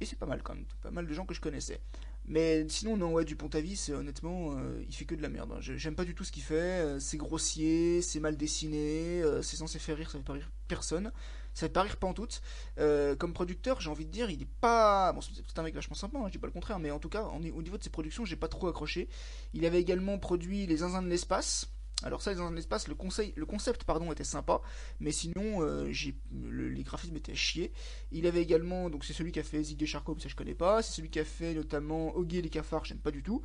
et 0.00 0.04
c'est 0.04 0.18
pas 0.18 0.26
mal 0.26 0.42
quand 0.42 0.54
même, 0.54 0.66
pas 0.82 0.90
mal 0.90 1.06
de 1.06 1.14
gens 1.14 1.24
que 1.24 1.34
je 1.34 1.40
connaissais. 1.40 1.80
Mais 2.28 2.66
sinon, 2.68 2.96
non, 2.96 3.12
ouais, 3.12 3.24
du 3.24 3.36
Pont-Avis, 3.36 3.90
honnêtement, 3.92 4.56
euh, 4.56 4.82
il 4.88 4.94
fait 4.94 5.04
que 5.04 5.14
de 5.14 5.22
la 5.22 5.28
merde. 5.28 5.52
Hein. 5.52 5.58
J'aime 5.60 5.94
pas 5.94 6.04
du 6.04 6.14
tout 6.14 6.24
ce 6.24 6.32
qu'il 6.32 6.42
fait. 6.42 6.54
Euh, 6.54 6.98
c'est 6.98 7.16
grossier, 7.16 8.02
c'est 8.02 8.18
mal 8.18 8.36
dessiné, 8.36 9.22
euh, 9.22 9.42
c'est 9.42 9.56
censé 9.56 9.78
faire 9.78 9.96
rire, 9.96 10.10
ça 10.10 10.18
fait 10.18 10.24
pas 10.24 10.32
rire 10.32 10.50
personne. 10.66 11.12
Ça 11.54 11.66
fait 11.66 11.72
pas 11.72 11.82
rire 11.82 11.96
pantoute. 11.96 12.42
comme 12.76 13.32
producteur, 13.32 13.80
j'ai 13.80 13.88
envie 13.88 14.04
de 14.04 14.10
dire, 14.10 14.28
il 14.28 14.42
est 14.42 14.48
pas. 14.60 15.12
Bon, 15.12 15.20
c'est 15.20 15.58
un 15.58 15.62
mec 15.62 15.74
vachement 15.74 15.94
sympa, 15.94 16.18
hein, 16.18 16.24
je 16.26 16.32
dis 16.32 16.38
pas 16.38 16.48
le 16.48 16.52
contraire, 16.52 16.78
mais 16.78 16.90
en 16.90 16.98
tout 16.98 17.08
cas, 17.08 17.22
au 17.22 17.38
niveau 17.40 17.78
de 17.78 17.82
ses 17.82 17.88
productions, 17.88 18.26
j'ai 18.26 18.36
pas 18.36 18.48
trop 18.48 18.68
accroché. 18.68 19.08
Il 19.54 19.64
avait 19.64 19.80
également 19.80 20.18
produit 20.18 20.66
Les 20.66 20.78
Zinzins 20.78 21.02
de 21.02 21.08
l'espace. 21.08 21.70
Alors 22.02 22.20
ça, 22.20 22.34
dans 22.34 22.50
le, 22.50 22.94
conseil, 22.94 23.32
le 23.36 23.46
concept 23.46 23.84
pardon, 23.84 24.12
était 24.12 24.22
sympa, 24.22 24.60
mais 25.00 25.12
sinon, 25.12 25.62
euh, 25.62 25.90
les 26.30 26.82
graphismes 26.82 27.16
étaient 27.16 27.34
chiés. 27.34 27.72
Il 28.12 28.26
avait 28.26 28.42
également, 28.42 28.90
donc 28.90 29.04
c'est 29.04 29.14
celui 29.14 29.32
qui 29.32 29.38
a 29.40 29.42
fait 29.42 29.62
Zig 29.62 29.82
Charcot, 29.86 30.18
ça 30.18 30.28
je 30.28 30.36
connais 30.36 30.54
pas. 30.54 30.82
C'est 30.82 30.92
celui 30.92 31.08
qui 31.08 31.18
a 31.18 31.24
fait 31.24 31.54
notamment 31.54 32.14
Oggy 32.14 32.38
et 32.38 32.42
les 32.42 32.50
cafards, 32.50 32.84
j'aime 32.84 32.98
pas 32.98 33.10
du 33.10 33.22
tout. 33.22 33.42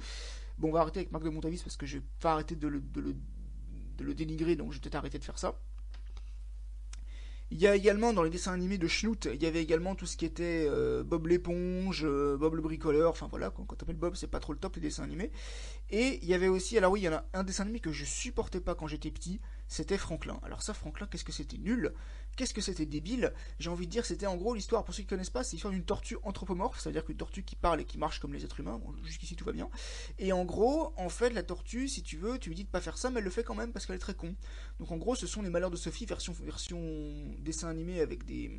Bon, 0.57 0.67
on 0.69 0.71
va 0.73 0.81
arrêter 0.81 0.99
avec 0.99 1.11
Marc 1.11 1.23
de 1.23 1.29
Montavis 1.29 1.61
parce 1.63 1.77
que 1.77 1.85
je 1.85 1.99
vais 1.99 2.03
pas 2.19 2.33
arrêter 2.33 2.55
de 2.55 2.67
le 2.67 4.13
dénigrer, 4.13 4.55
donc 4.57 4.71
je 4.71 4.77
vais 4.77 4.81
peut-être 4.81 4.95
arrêter 4.95 5.17
de 5.17 5.23
faire 5.23 5.39
ça. 5.39 5.57
Il 7.53 7.59
y 7.59 7.67
a 7.67 7.75
également 7.75 8.13
dans 8.13 8.23
les 8.23 8.29
dessins 8.29 8.53
animés 8.53 8.77
de 8.77 8.87
Schnout, 8.87 9.27
il 9.33 9.43
y 9.43 9.45
avait 9.45 9.61
également 9.61 9.93
tout 9.93 10.05
ce 10.05 10.15
qui 10.15 10.25
était 10.25 10.65
euh, 10.69 11.03
Bob 11.03 11.27
l'éponge, 11.27 12.05
euh, 12.05 12.37
Bob 12.37 12.55
le 12.55 12.61
bricoleur, 12.61 13.11
enfin 13.11 13.27
voilà, 13.29 13.49
quand, 13.49 13.65
quand 13.65 13.75
t'appelles 13.75 13.97
Bob, 13.97 14.15
c'est 14.15 14.27
pas 14.27 14.39
trop 14.39 14.53
le 14.53 14.59
top 14.59 14.77
les 14.77 14.81
dessins 14.81 15.03
animés. 15.03 15.31
Et 15.89 16.17
il 16.21 16.29
y 16.29 16.33
avait 16.33 16.47
aussi, 16.47 16.77
alors 16.77 16.93
oui, 16.93 17.01
il 17.01 17.03
y 17.03 17.09
en 17.09 17.13
a 17.13 17.25
un 17.33 17.43
dessin 17.43 17.63
animé 17.63 17.81
que 17.81 17.91
je 17.91 18.05
supportais 18.05 18.61
pas 18.61 18.73
quand 18.73 18.87
j'étais 18.87 19.11
petit, 19.11 19.41
c'était 19.71 19.97
Franklin. 19.97 20.37
Alors 20.43 20.61
ça, 20.61 20.73
Franklin, 20.73 21.07
qu'est-ce 21.09 21.23
que 21.23 21.31
c'était 21.31 21.57
nul? 21.57 21.93
Qu'est-ce 22.35 22.53
que 22.53 22.59
c'était 22.59 22.85
débile? 22.85 23.31
J'ai 23.57 23.69
envie 23.69 23.87
de 23.87 23.91
dire, 23.91 24.05
c'était 24.05 24.25
en 24.25 24.35
gros 24.35 24.53
l'histoire, 24.53 24.83
pour 24.83 24.93
ceux 24.93 25.03
qui 25.03 25.07
connaissent 25.07 25.29
pas, 25.29 25.45
c'est 25.45 25.53
l'histoire 25.53 25.71
d'une 25.71 25.85
tortue 25.85 26.17
anthropomorphe, 26.23 26.81
c'est-à-dire 26.81 27.05
qu'une 27.05 27.15
tortue 27.15 27.43
qui 27.43 27.55
parle 27.55 27.79
et 27.79 27.85
qui 27.85 27.97
marche 27.97 28.19
comme 28.19 28.33
les 28.33 28.43
êtres 28.43 28.59
humains. 28.59 28.81
Bon, 28.83 28.93
jusqu'ici 29.05 29.37
tout 29.37 29.45
va 29.45 29.53
bien. 29.53 29.69
Et 30.19 30.33
en 30.33 30.43
gros, 30.43 30.93
en 30.97 31.07
fait, 31.07 31.29
la 31.29 31.41
tortue, 31.41 31.87
si 31.87 32.03
tu 32.03 32.17
veux, 32.17 32.37
tu 32.37 32.49
lui 32.49 32.55
dis 32.57 32.65
de 32.65 32.69
pas 32.69 32.81
faire 32.81 32.97
ça, 32.97 33.09
mais 33.11 33.19
elle 33.19 33.23
le 33.23 33.31
fait 33.31 33.45
quand 33.45 33.55
même 33.55 33.71
parce 33.71 33.85
qu'elle 33.85 33.95
est 33.95 33.99
très 33.99 34.13
con. 34.13 34.35
Donc 34.79 34.91
en 34.91 34.97
gros, 34.97 35.15
ce 35.15 35.25
sont 35.25 35.41
les 35.41 35.49
malheurs 35.49 35.71
de 35.71 35.77
Sophie, 35.77 36.05
version, 36.05 36.33
version 36.33 36.81
dessin 37.39 37.69
animé 37.69 38.01
avec 38.01 38.25
des, 38.25 38.51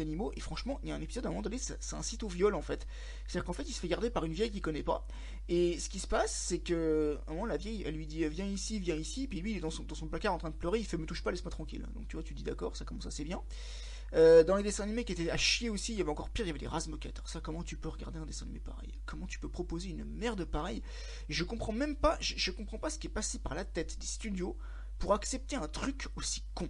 animaux. 0.00 0.32
Et 0.34 0.40
franchement, 0.40 0.80
il 0.82 0.88
y 0.88 0.92
a 0.92 0.94
un 0.94 1.00
épisode 1.02 1.26
à 1.26 1.28
un 1.28 1.32
moment 1.32 1.42
donné, 1.42 1.58
c'est 1.58 1.94
un 1.94 2.02
site 2.02 2.22
au 2.22 2.28
viol 2.28 2.54
en 2.54 2.62
fait. 2.62 2.86
C'est-à-dire 3.26 3.44
qu'en 3.44 3.52
fait, 3.52 3.68
il 3.68 3.74
se 3.74 3.80
fait 3.80 3.88
garder 3.88 4.08
par 4.08 4.24
une 4.24 4.32
vieille 4.32 4.50
qu'il 4.50 4.62
connaît 4.62 4.82
pas. 4.82 5.06
Et 5.48 5.78
ce 5.78 5.90
qui 5.90 5.98
se 5.98 6.06
passe, 6.06 6.32
c'est 6.32 6.60
que, 6.60 7.18
à 7.26 7.30
un 7.30 7.34
moment, 7.34 7.46
la 7.46 7.58
vieille, 7.58 7.82
elle 7.84 7.94
lui 7.94 8.06
dit 8.06 8.24
Viens 8.28 8.46
ici, 8.46 8.78
viens 8.80 8.96
ici. 8.96 9.26
Puis 9.26 9.40
lui, 9.40 9.50
il 9.52 9.56
est 9.58 9.60
dans 9.60 9.70
son, 9.70 9.82
dans 9.82 9.94
son 9.94 10.06
placard 10.06 10.32
en 10.32 10.38
train 10.38 10.50
de 10.50 10.53
pleurer, 10.54 10.78
il 10.78 10.86
fait 10.86 10.96
Me 10.96 11.06
touche 11.06 11.22
pas, 11.22 11.30
laisse-moi 11.30 11.50
tranquille. 11.50 11.86
Donc 11.94 12.08
tu 12.08 12.16
vois, 12.16 12.22
tu 12.22 12.34
dis 12.34 12.42
d'accord, 12.42 12.76
ça 12.76 12.84
commence 12.84 13.06
assez 13.06 13.24
bien. 13.24 13.42
Euh, 14.14 14.44
dans 14.44 14.56
les 14.56 14.62
dessins 14.62 14.84
animés 14.84 15.04
qui 15.04 15.12
étaient 15.12 15.30
à 15.30 15.36
chier 15.36 15.70
aussi, 15.70 15.92
il 15.92 15.98
y 15.98 16.00
avait 16.00 16.10
encore 16.10 16.30
pire, 16.30 16.44
il 16.44 16.48
y 16.48 16.50
avait 16.50 16.58
des 16.58 16.68
Razmoquettes. 16.68 17.20
Ça, 17.24 17.40
comment 17.40 17.62
tu 17.62 17.76
peux 17.76 17.88
regarder 17.88 18.18
un 18.18 18.26
dessin 18.26 18.44
animé 18.44 18.60
pareil? 18.60 18.98
Comment 19.06 19.26
tu 19.26 19.40
peux 19.40 19.48
proposer 19.48 19.90
une 19.90 20.04
merde 20.04 20.44
pareille? 20.44 20.82
Je 21.28 21.42
comprends 21.42 21.72
même 21.72 21.96
pas, 21.96 22.16
je, 22.20 22.50
comprends 22.52 22.78
pas 22.78 22.90
ce 22.90 22.98
qui 22.98 23.08
est 23.08 23.10
passé 23.10 23.38
par 23.38 23.54
la 23.54 23.64
tête 23.64 23.98
des 23.98 24.06
studios 24.06 24.56
pour 24.98 25.14
accepter 25.14 25.56
un 25.56 25.66
truc 25.66 26.06
aussi 26.16 26.44
con. 26.54 26.68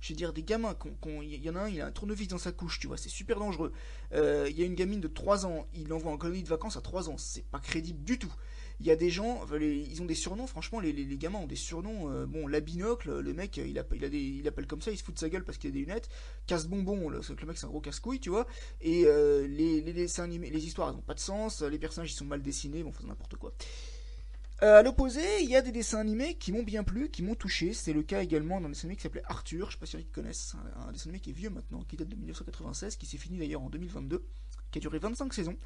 Je 0.00 0.12
veux 0.12 0.16
dire, 0.16 0.32
des 0.32 0.42
gamins, 0.44 0.76
il 1.22 1.42
y 1.42 1.50
en 1.50 1.56
a 1.56 1.60
un, 1.60 1.68
il 1.68 1.80
a 1.80 1.86
un 1.86 1.90
tournevis 1.90 2.28
dans 2.28 2.38
sa 2.38 2.52
couche, 2.52 2.78
tu 2.78 2.86
vois, 2.86 2.98
c'est 2.98 3.08
super 3.08 3.38
dangereux. 3.38 3.72
Euh, 4.12 4.46
il 4.50 4.56
y 4.56 4.62
a 4.62 4.66
une 4.66 4.74
gamine 4.74 5.00
de 5.00 5.08
3 5.08 5.46
ans, 5.46 5.66
il 5.72 5.90
envoie 5.94 6.12
en 6.12 6.18
colonie 6.18 6.42
de 6.42 6.48
vacances 6.48 6.76
à 6.76 6.82
3 6.82 7.08
ans, 7.08 7.16
c'est 7.16 7.46
pas 7.46 7.58
crédible 7.58 8.04
du 8.04 8.18
tout. 8.18 8.32
Il 8.80 8.86
y 8.86 8.90
a 8.90 8.96
des 8.96 9.10
gens, 9.10 9.40
ils 9.60 10.02
ont 10.02 10.04
des 10.04 10.14
surnoms, 10.14 10.46
franchement, 10.46 10.80
les, 10.80 10.92
gamins 11.16 11.38
ont 11.38 11.46
des 11.46 11.56
surnoms. 11.56 12.10
Euh, 12.10 12.26
bon, 12.26 12.46
la 12.46 12.60
binocle, 12.60 13.20
le 13.20 13.32
mec, 13.32 13.56
il, 13.56 13.78
a, 13.78 13.82
appelle 13.82 14.66
comme 14.66 14.82
ça, 14.82 14.90
il 14.90 14.98
se 14.98 15.04
fout 15.04 15.14
de 15.14 15.18
sa 15.18 15.28
gueule 15.28 15.44
parce 15.44 15.58
qu'il 15.58 15.70
a 15.70 15.72
des 15.72 15.80
lunettes. 15.80 16.08
Casse-bonbon, 16.46 17.08
le, 17.08 17.20
le 17.20 17.46
mec, 17.46 17.56
c'est 17.56 17.66
un 17.66 17.68
gros 17.68 17.80
casse-couille, 17.80 18.20
tu 18.20 18.30
vois. 18.30 18.46
Et 18.80 19.04
euh, 19.06 19.46
les, 19.46 19.80
les, 19.80 20.66
histoires, 20.66 20.88
elles 20.88 20.96
n'ont 20.96 21.02
pas 21.02 21.14
de 21.14 21.20
sens, 21.20 21.62
les 21.62 21.78
personnages, 21.78 22.12
ils 22.12 22.16
sont 22.16 22.24
mal 22.24 22.42
dessinés, 22.42 22.82
bon, 22.82 22.92
c'est 22.98 23.06
n'importe 23.06 23.36
quoi. 23.36 23.54
Euh, 24.62 24.78
à 24.78 24.82
l'opposé, 24.82 25.42
il 25.42 25.50
y 25.50 25.56
a 25.56 25.62
des 25.62 25.72
dessins 25.72 25.98
animés 25.98 26.36
qui 26.36 26.52
m'ont 26.52 26.62
bien 26.62 26.84
plu, 26.84 27.10
qui 27.10 27.22
m'ont 27.22 27.34
touché. 27.34 27.74
C'est 27.74 27.92
le 27.92 28.02
cas 28.02 28.22
également 28.22 28.60
d'un 28.60 28.68
dessin 28.68 28.86
animé 28.86 28.96
qui 28.96 29.02
s'appelait 29.02 29.24
Arthur. 29.26 29.70
Je 29.70 29.72
sais 29.74 29.80
pas 29.80 29.86
si 29.86 29.96
qui 29.98 30.04
connaissent. 30.04 30.54
Un, 30.76 30.88
un 30.88 30.92
dessin 30.92 31.10
animé 31.10 31.20
qui 31.20 31.30
est 31.30 31.34
vieux 31.34 31.50
maintenant, 31.50 31.82
qui 31.82 31.96
date 31.96 32.08
de 32.08 32.14
1996, 32.14 32.96
qui 32.96 33.06
s'est 33.06 33.18
fini 33.18 33.38
d'ailleurs 33.38 33.62
en 33.62 33.68
2022 33.68 34.24
qui 34.74 34.78
a 34.78 34.80
duré 34.80 34.98
25 34.98 35.32
saisons. 35.32 35.56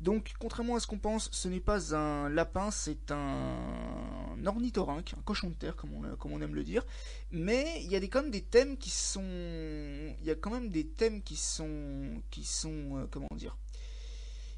Donc, 0.00 0.34
contrairement 0.40 0.74
à 0.74 0.80
ce 0.80 0.88
qu'on 0.88 0.98
pense, 0.98 1.28
ce 1.30 1.48
n'est 1.48 1.60
pas 1.60 1.94
un 1.94 2.28
lapin, 2.28 2.72
c'est 2.72 3.12
un 3.12 4.44
ornithorynque, 4.44 5.14
un 5.16 5.22
cochon 5.22 5.50
de 5.50 5.54
terre, 5.54 5.76
comme 5.76 5.92
on, 5.94 6.40
aime 6.40 6.54
le 6.54 6.64
dire. 6.64 6.84
Mais 7.30 7.80
il 7.84 7.90
y 7.90 7.96
a 7.96 8.00
quand 8.00 8.22
même 8.22 8.32
des 8.32 8.42
thèmes 8.42 8.76
qui 8.76 8.90
sont. 8.90 9.22
Il 9.22 10.24
y 10.26 10.30
a 10.30 10.34
quand 10.34 10.50
même 10.50 10.68
des 10.68 10.86
thèmes 10.86 11.22
qui 11.22 11.36
sont. 11.36 12.20
qui 12.30 12.44
sont. 12.44 12.98
Euh, 12.98 13.06
comment 13.08 13.28
dire 13.36 13.56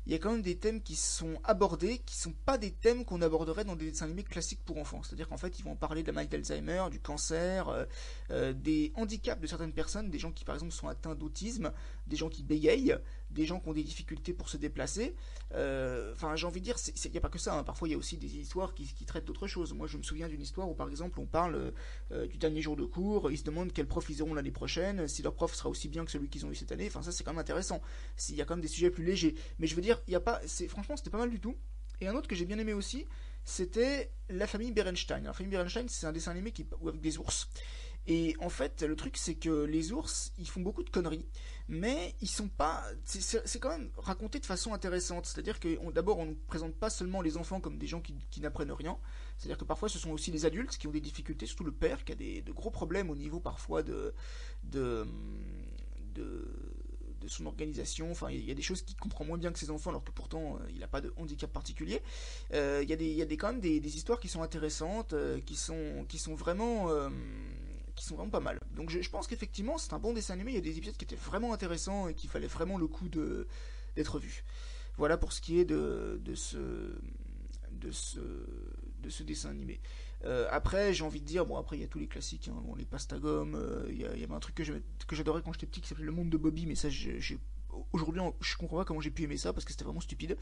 il 0.08 0.12
y 0.12 0.14
a 0.14 0.18
quand 0.18 0.32
même 0.32 0.40
des 0.40 0.56
thèmes 0.56 0.80
qui 0.80 0.96
sont 0.96 1.38
abordés, 1.44 1.98
qui 1.98 2.16
sont 2.16 2.32
pas 2.32 2.56
des 2.56 2.70
thèmes 2.70 3.04
qu'on 3.04 3.20
aborderait 3.20 3.66
dans 3.66 3.76
des 3.76 3.90
dessins 3.90 4.06
animés 4.06 4.22
classiques 4.22 4.64
pour 4.64 4.78
enfants. 4.78 5.02
C'est-à-dire 5.02 5.28
qu'en 5.28 5.36
fait, 5.36 5.58
ils 5.58 5.64
vont 5.66 5.76
parler 5.76 6.00
de 6.02 6.06
la 6.06 6.14
maladie 6.14 6.30
d'Alzheimer, 6.30 6.84
du 6.90 6.98
cancer, 6.98 7.68
euh, 7.68 7.84
euh, 8.30 8.54
des 8.54 8.90
handicaps 8.96 9.38
de 9.38 9.46
certaines 9.46 9.74
personnes, 9.74 10.08
des 10.08 10.18
gens 10.18 10.32
qui 10.32 10.46
par 10.46 10.54
exemple 10.54 10.72
sont 10.72 10.88
atteints 10.88 11.14
d'autisme, 11.14 11.72
des 12.06 12.16
gens 12.16 12.30
qui 12.30 12.42
bégayent, 12.42 12.96
des 13.30 13.46
gens 13.46 13.60
qui 13.60 13.68
ont 13.68 13.72
des 13.72 13.82
difficultés 13.82 14.32
pour 14.32 14.48
se 14.48 14.56
déplacer. 14.56 15.14
Euh, 15.54 16.12
enfin, 16.14 16.36
j'ai 16.36 16.46
envie 16.46 16.60
de 16.60 16.64
dire, 16.64 16.76
il 17.04 17.10
n'y 17.10 17.18
a 17.18 17.20
pas 17.20 17.28
que 17.28 17.38
ça. 17.38 17.58
Hein. 17.58 17.64
Parfois, 17.64 17.88
il 17.88 17.92
y 17.92 17.94
a 17.94 17.98
aussi 17.98 18.16
des 18.16 18.36
histoires 18.36 18.74
qui, 18.74 19.04
traitent 19.06 19.24
d'autres 19.24 19.46
choses. 19.46 19.72
Moi, 19.72 19.86
je 19.86 19.96
me 19.96 20.02
souviens 20.02 20.28
d'une 20.28 20.40
histoire 20.40 20.68
où, 20.68 20.74
par 20.74 20.88
exemple, 20.88 21.20
on 21.20 21.26
parle 21.26 21.72
euh, 22.12 22.26
du 22.26 22.38
dernier 22.38 22.62
jour 22.62 22.76
de 22.76 22.84
cours. 22.84 23.30
Ils 23.30 23.38
se 23.38 23.44
demandent 23.44 23.72
quel 23.72 23.86
prof 23.86 24.08
ils 24.10 24.22
auront 24.22 24.34
l'année 24.34 24.50
prochaine, 24.50 25.08
si 25.08 25.22
leur 25.22 25.34
prof 25.34 25.54
sera 25.54 25.68
aussi 25.68 25.88
bien 25.88 26.04
que 26.04 26.10
celui 26.10 26.28
qu'ils 26.28 26.46
ont 26.46 26.50
eu 26.50 26.54
cette 26.54 26.72
année. 26.72 26.86
Enfin, 26.86 27.02
ça, 27.02 27.12
c'est 27.12 27.24
quand 27.24 27.32
même 27.32 27.40
intéressant. 27.40 27.80
S'il 28.16 28.36
y 28.36 28.42
a 28.42 28.44
quand 28.44 28.54
même 28.54 28.62
des 28.62 28.68
sujets 28.68 28.90
plus 28.90 29.04
légers. 29.04 29.34
Mais 29.58 29.66
je 29.66 29.74
veux 29.74 29.82
dire, 29.82 30.00
il 30.06 30.14
a 30.14 30.20
pas. 30.20 30.40
Franchement, 30.68 30.96
c'était 30.96 31.10
pas 31.10 31.18
mal 31.18 31.30
du 31.30 31.40
tout. 31.40 31.56
Et 32.00 32.06
un 32.06 32.14
autre 32.14 32.28
que 32.28 32.36
j'ai 32.36 32.44
bien 32.44 32.58
aimé 32.58 32.72
aussi, 32.72 33.06
c'était 33.44 34.10
La 34.28 34.46
famille 34.46 34.72
Berenstein. 34.72 35.24
La 35.24 35.32
famille 35.32 35.50
Berenstein, 35.50 35.88
c'est 35.88 36.06
un 36.06 36.12
dessin 36.12 36.30
animé 36.30 36.52
qui, 36.52 36.66
avec 36.86 37.00
des 37.00 37.18
ours. 37.18 37.48
Et 38.06 38.34
en 38.40 38.48
fait, 38.48 38.82
le 38.82 38.96
truc, 38.96 39.16
c'est 39.16 39.34
que 39.34 39.64
les 39.64 39.92
ours, 39.92 40.32
ils 40.38 40.48
font 40.48 40.60
beaucoup 40.60 40.82
de 40.82 40.88
conneries, 40.88 41.26
mais 41.68 42.14
ils 42.22 42.28
sont 42.28 42.48
pas. 42.48 42.82
C'est 43.04 43.58
quand 43.58 43.68
même 43.68 43.90
raconté 43.98 44.38
de 44.40 44.46
façon 44.46 44.72
intéressante. 44.72 45.26
C'est-à-dire 45.26 45.60
que 45.60 45.90
d'abord, 45.92 46.18
on 46.18 46.26
ne 46.26 46.34
présente 46.34 46.74
pas 46.74 46.88
seulement 46.88 47.20
les 47.20 47.36
enfants 47.36 47.60
comme 47.60 47.76
des 47.76 47.86
gens 47.86 48.00
qui, 48.00 48.40
n'apprennent 48.40 48.72
rien. 48.72 48.96
C'est-à-dire 49.36 49.58
que 49.58 49.64
parfois, 49.64 49.88
ce 49.88 49.98
sont 49.98 50.10
aussi 50.10 50.30
les 50.30 50.46
adultes 50.46 50.78
qui 50.78 50.86
ont 50.86 50.92
des 50.92 51.00
difficultés, 51.00 51.46
surtout 51.46 51.64
le 51.64 51.72
père 51.72 52.04
qui 52.04 52.12
a 52.12 52.14
des, 52.14 52.40
de 52.40 52.52
gros 52.52 52.70
problèmes 52.70 53.10
au 53.10 53.16
niveau 53.16 53.40
parfois 53.40 53.82
de, 53.82 54.14
de, 54.64 55.06
de 57.20 57.28
son 57.28 57.46
organisation. 57.46 58.10
Enfin, 58.10 58.30
il 58.30 58.44
y 58.44 58.50
a 58.50 58.54
des 58.54 58.62
choses 58.62 58.82
qu'il 58.82 58.96
comprend 58.96 59.24
moins 59.24 59.38
bien 59.38 59.52
que 59.52 59.58
ses 59.58 59.70
enfants, 59.70 59.90
alors 59.90 60.04
que 60.04 60.10
pourtant 60.10 60.56
euh, 60.56 60.66
il 60.70 60.78
n'a 60.78 60.88
pas 60.88 61.00
de 61.00 61.12
handicap 61.16 61.52
particulier. 61.52 62.02
Euh, 62.54 62.80
il 62.82 62.88
y 62.88 62.92
a, 62.92 62.96
des, 62.96 63.06
il 63.06 63.16
y 63.16 63.22
a 63.22 63.26
des, 63.26 63.36
quand 63.36 63.48
même 63.48 63.60
des, 63.60 63.96
histoires 63.96 64.20
qui 64.20 64.28
sont 64.28 64.42
intéressantes, 64.42 65.12
euh, 65.12 65.40
qui, 65.40 65.56
sont, 65.56 66.04
qui 66.08 66.18
sont 66.18 66.34
vraiment 66.34 66.88
qui 67.98 68.04
sont 68.04 68.16
vraiment 68.16 68.30
pas 68.30 68.40
mal. 68.40 68.60
Donc 68.74 68.90
je, 68.90 69.10
pense 69.10 69.26
qu'effectivement 69.26 69.78
c'est 69.78 69.92
un 69.92 69.98
bon 69.98 70.12
dessin 70.12 70.34
animé, 70.34 70.52
il 70.52 70.54
y 70.54 70.58
a 70.58 70.62
des 70.62 70.76
épisodes 70.78 70.96
qui 70.96 71.04
étaient 71.04 71.16
vraiment 71.16 71.52
intéressants 71.52 72.08
et 72.08 72.14
qui 72.14 72.26
fallait 72.26 72.46
vraiment 72.46 72.78
le 72.78 72.86
coup 72.86 73.08
d'être 73.08 74.18
vu. 74.18 74.44
Voilà 74.96 75.16
pour 75.16 75.32
ce 75.32 75.40
qui 75.40 75.60
est 75.60 75.64
de, 75.64 76.20
de 76.24 76.34
ce 76.34 76.56
de 77.70 77.90
ce 77.90 78.20
de 79.00 79.10
ce 79.10 79.22
dessin 79.22 79.50
animé. 79.50 79.80
Euh, 80.24 80.48
après, 80.50 80.92
j'ai 80.92 81.04
envie 81.04 81.20
de 81.20 81.26
dire, 81.26 81.46
bon, 81.46 81.56
après, 81.56 81.76
il 81.76 81.80
y 81.80 81.84
a 81.84 81.88
tous 81.88 81.98
les 81.98 82.08
classiques, 82.08 82.48
hein, 82.48 82.60
les 82.76 82.84
pastagom, 82.84 83.54
euh, 83.54 83.86
il 83.88 84.00
y, 84.00 84.04
avait 84.04 84.34
un 84.34 84.40
truc 84.40 84.56
que 84.56 85.14
j'adorais 85.14 85.42
quand 85.42 85.52
j'étais 85.52 85.66
petit 85.66 85.80
qui 85.80 85.88
s'appelait 85.88 86.04
Le 86.04 86.12
Monde 86.12 86.30
de 86.30 86.36
Bobby, 86.36 86.66
mais 86.66 86.74
ça, 86.74 86.88
aujourd'hui, 87.92 88.20
je 88.40 88.56
comprends 88.56 88.78
pas 88.78 88.84
comment 88.84 89.00
j'ai 89.00 89.10
pu 89.10 89.22
aimer 89.22 89.36
ça 89.36 89.52
parce 89.52 89.64
que 89.64 89.70
c'était 89.70 89.84
vraiment 89.84 90.00
stupide. 90.00 90.36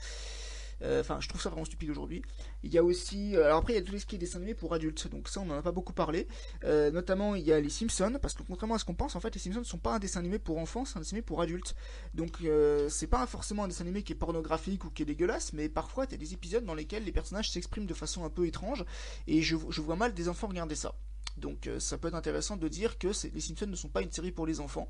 Euh, 0.82 1.00
enfin, 1.00 1.18
je 1.20 1.28
trouve 1.28 1.40
ça 1.40 1.48
vraiment 1.48 1.64
stupide 1.64 1.90
aujourd'hui. 1.90 2.22
Il 2.62 2.72
y 2.72 2.78
a 2.78 2.84
aussi. 2.84 3.36
Euh, 3.36 3.46
alors 3.46 3.58
après, 3.58 3.72
il 3.74 3.76
y 3.76 3.78
a 3.78 3.82
tout 3.82 3.98
ce 3.98 4.06
qui 4.06 4.16
est 4.16 4.18
dessin 4.18 4.38
animé 4.38 4.54
pour 4.54 4.74
adultes. 4.74 5.08
Donc 5.08 5.28
ça, 5.28 5.40
on 5.40 5.46
n'en 5.46 5.56
a 5.56 5.62
pas 5.62 5.72
beaucoup 5.72 5.92
parlé. 5.92 6.26
Euh, 6.64 6.90
notamment, 6.90 7.34
il 7.34 7.44
y 7.44 7.52
a 7.52 7.60
les 7.60 7.70
Simpsons. 7.70 8.18
Parce 8.20 8.34
que 8.34 8.42
contrairement 8.42 8.74
à 8.74 8.78
ce 8.78 8.84
qu'on 8.84 8.94
pense, 8.94 9.16
en 9.16 9.20
fait, 9.20 9.34
les 9.34 9.40
Simpsons 9.40 9.60
ne 9.60 9.64
sont 9.64 9.78
pas 9.78 9.94
un 9.94 9.98
dessin 9.98 10.20
animé 10.20 10.38
pour 10.38 10.58
enfants, 10.58 10.84
c'est 10.84 10.96
un 10.96 11.00
dessin 11.00 11.16
animé 11.16 11.22
pour 11.22 11.40
adultes. 11.40 11.74
Donc 12.14 12.42
c'est 12.88 13.06
pas 13.06 13.26
forcément 13.26 13.64
un 13.64 13.68
dessin 13.68 13.84
animé 13.84 14.02
qui 14.02 14.12
est 14.12 14.16
pornographique 14.16 14.84
ou 14.84 14.90
qui 14.90 15.02
est 15.02 15.06
dégueulasse, 15.06 15.52
mais 15.52 15.68
parfois, 15.68 16.04
il 16.06 16.12
y 16.12 16.14
a 16.14 16.18
des 16.18 16.32
épisodes 16.32 16.64
dans 16.64 16.74
lesquels 16.74 17.04
les 17.04 17.12
personnages 17.12 17.50
s'expriment 17.50 17.86
de 17.86 17.94
façon 17.94 18.24
un 18.24 18.30
peu 18.30 18.46
étrange. 18.46 18.84
Et 19.26 19.42
je 19.42 19.56
vois 19.56 19.96
mal 19.96 20.14
des 20.14 20.28
enfants 20.28 20.48
regarder 20.48 20.74
ça. 20.74 20.94
Donc 21.36 21.68
ça 21.78 21.98
peut 21.98 22.08
être 22.08 22.14
intéressant 22.14 22.56
de 22.56 22.68
dire 22.68 22.98
que 22.98 23.08
les 23.34 23.40
Simpsons 23.40 23.66
ne 23.66 23.76
sont 23.76 23.88
pas 23.88 24.02
une 24.02 24.10
série 24.10 24.32
pour 24.32 24.46
les 24.46 24.60
enfants, 24.60 24.88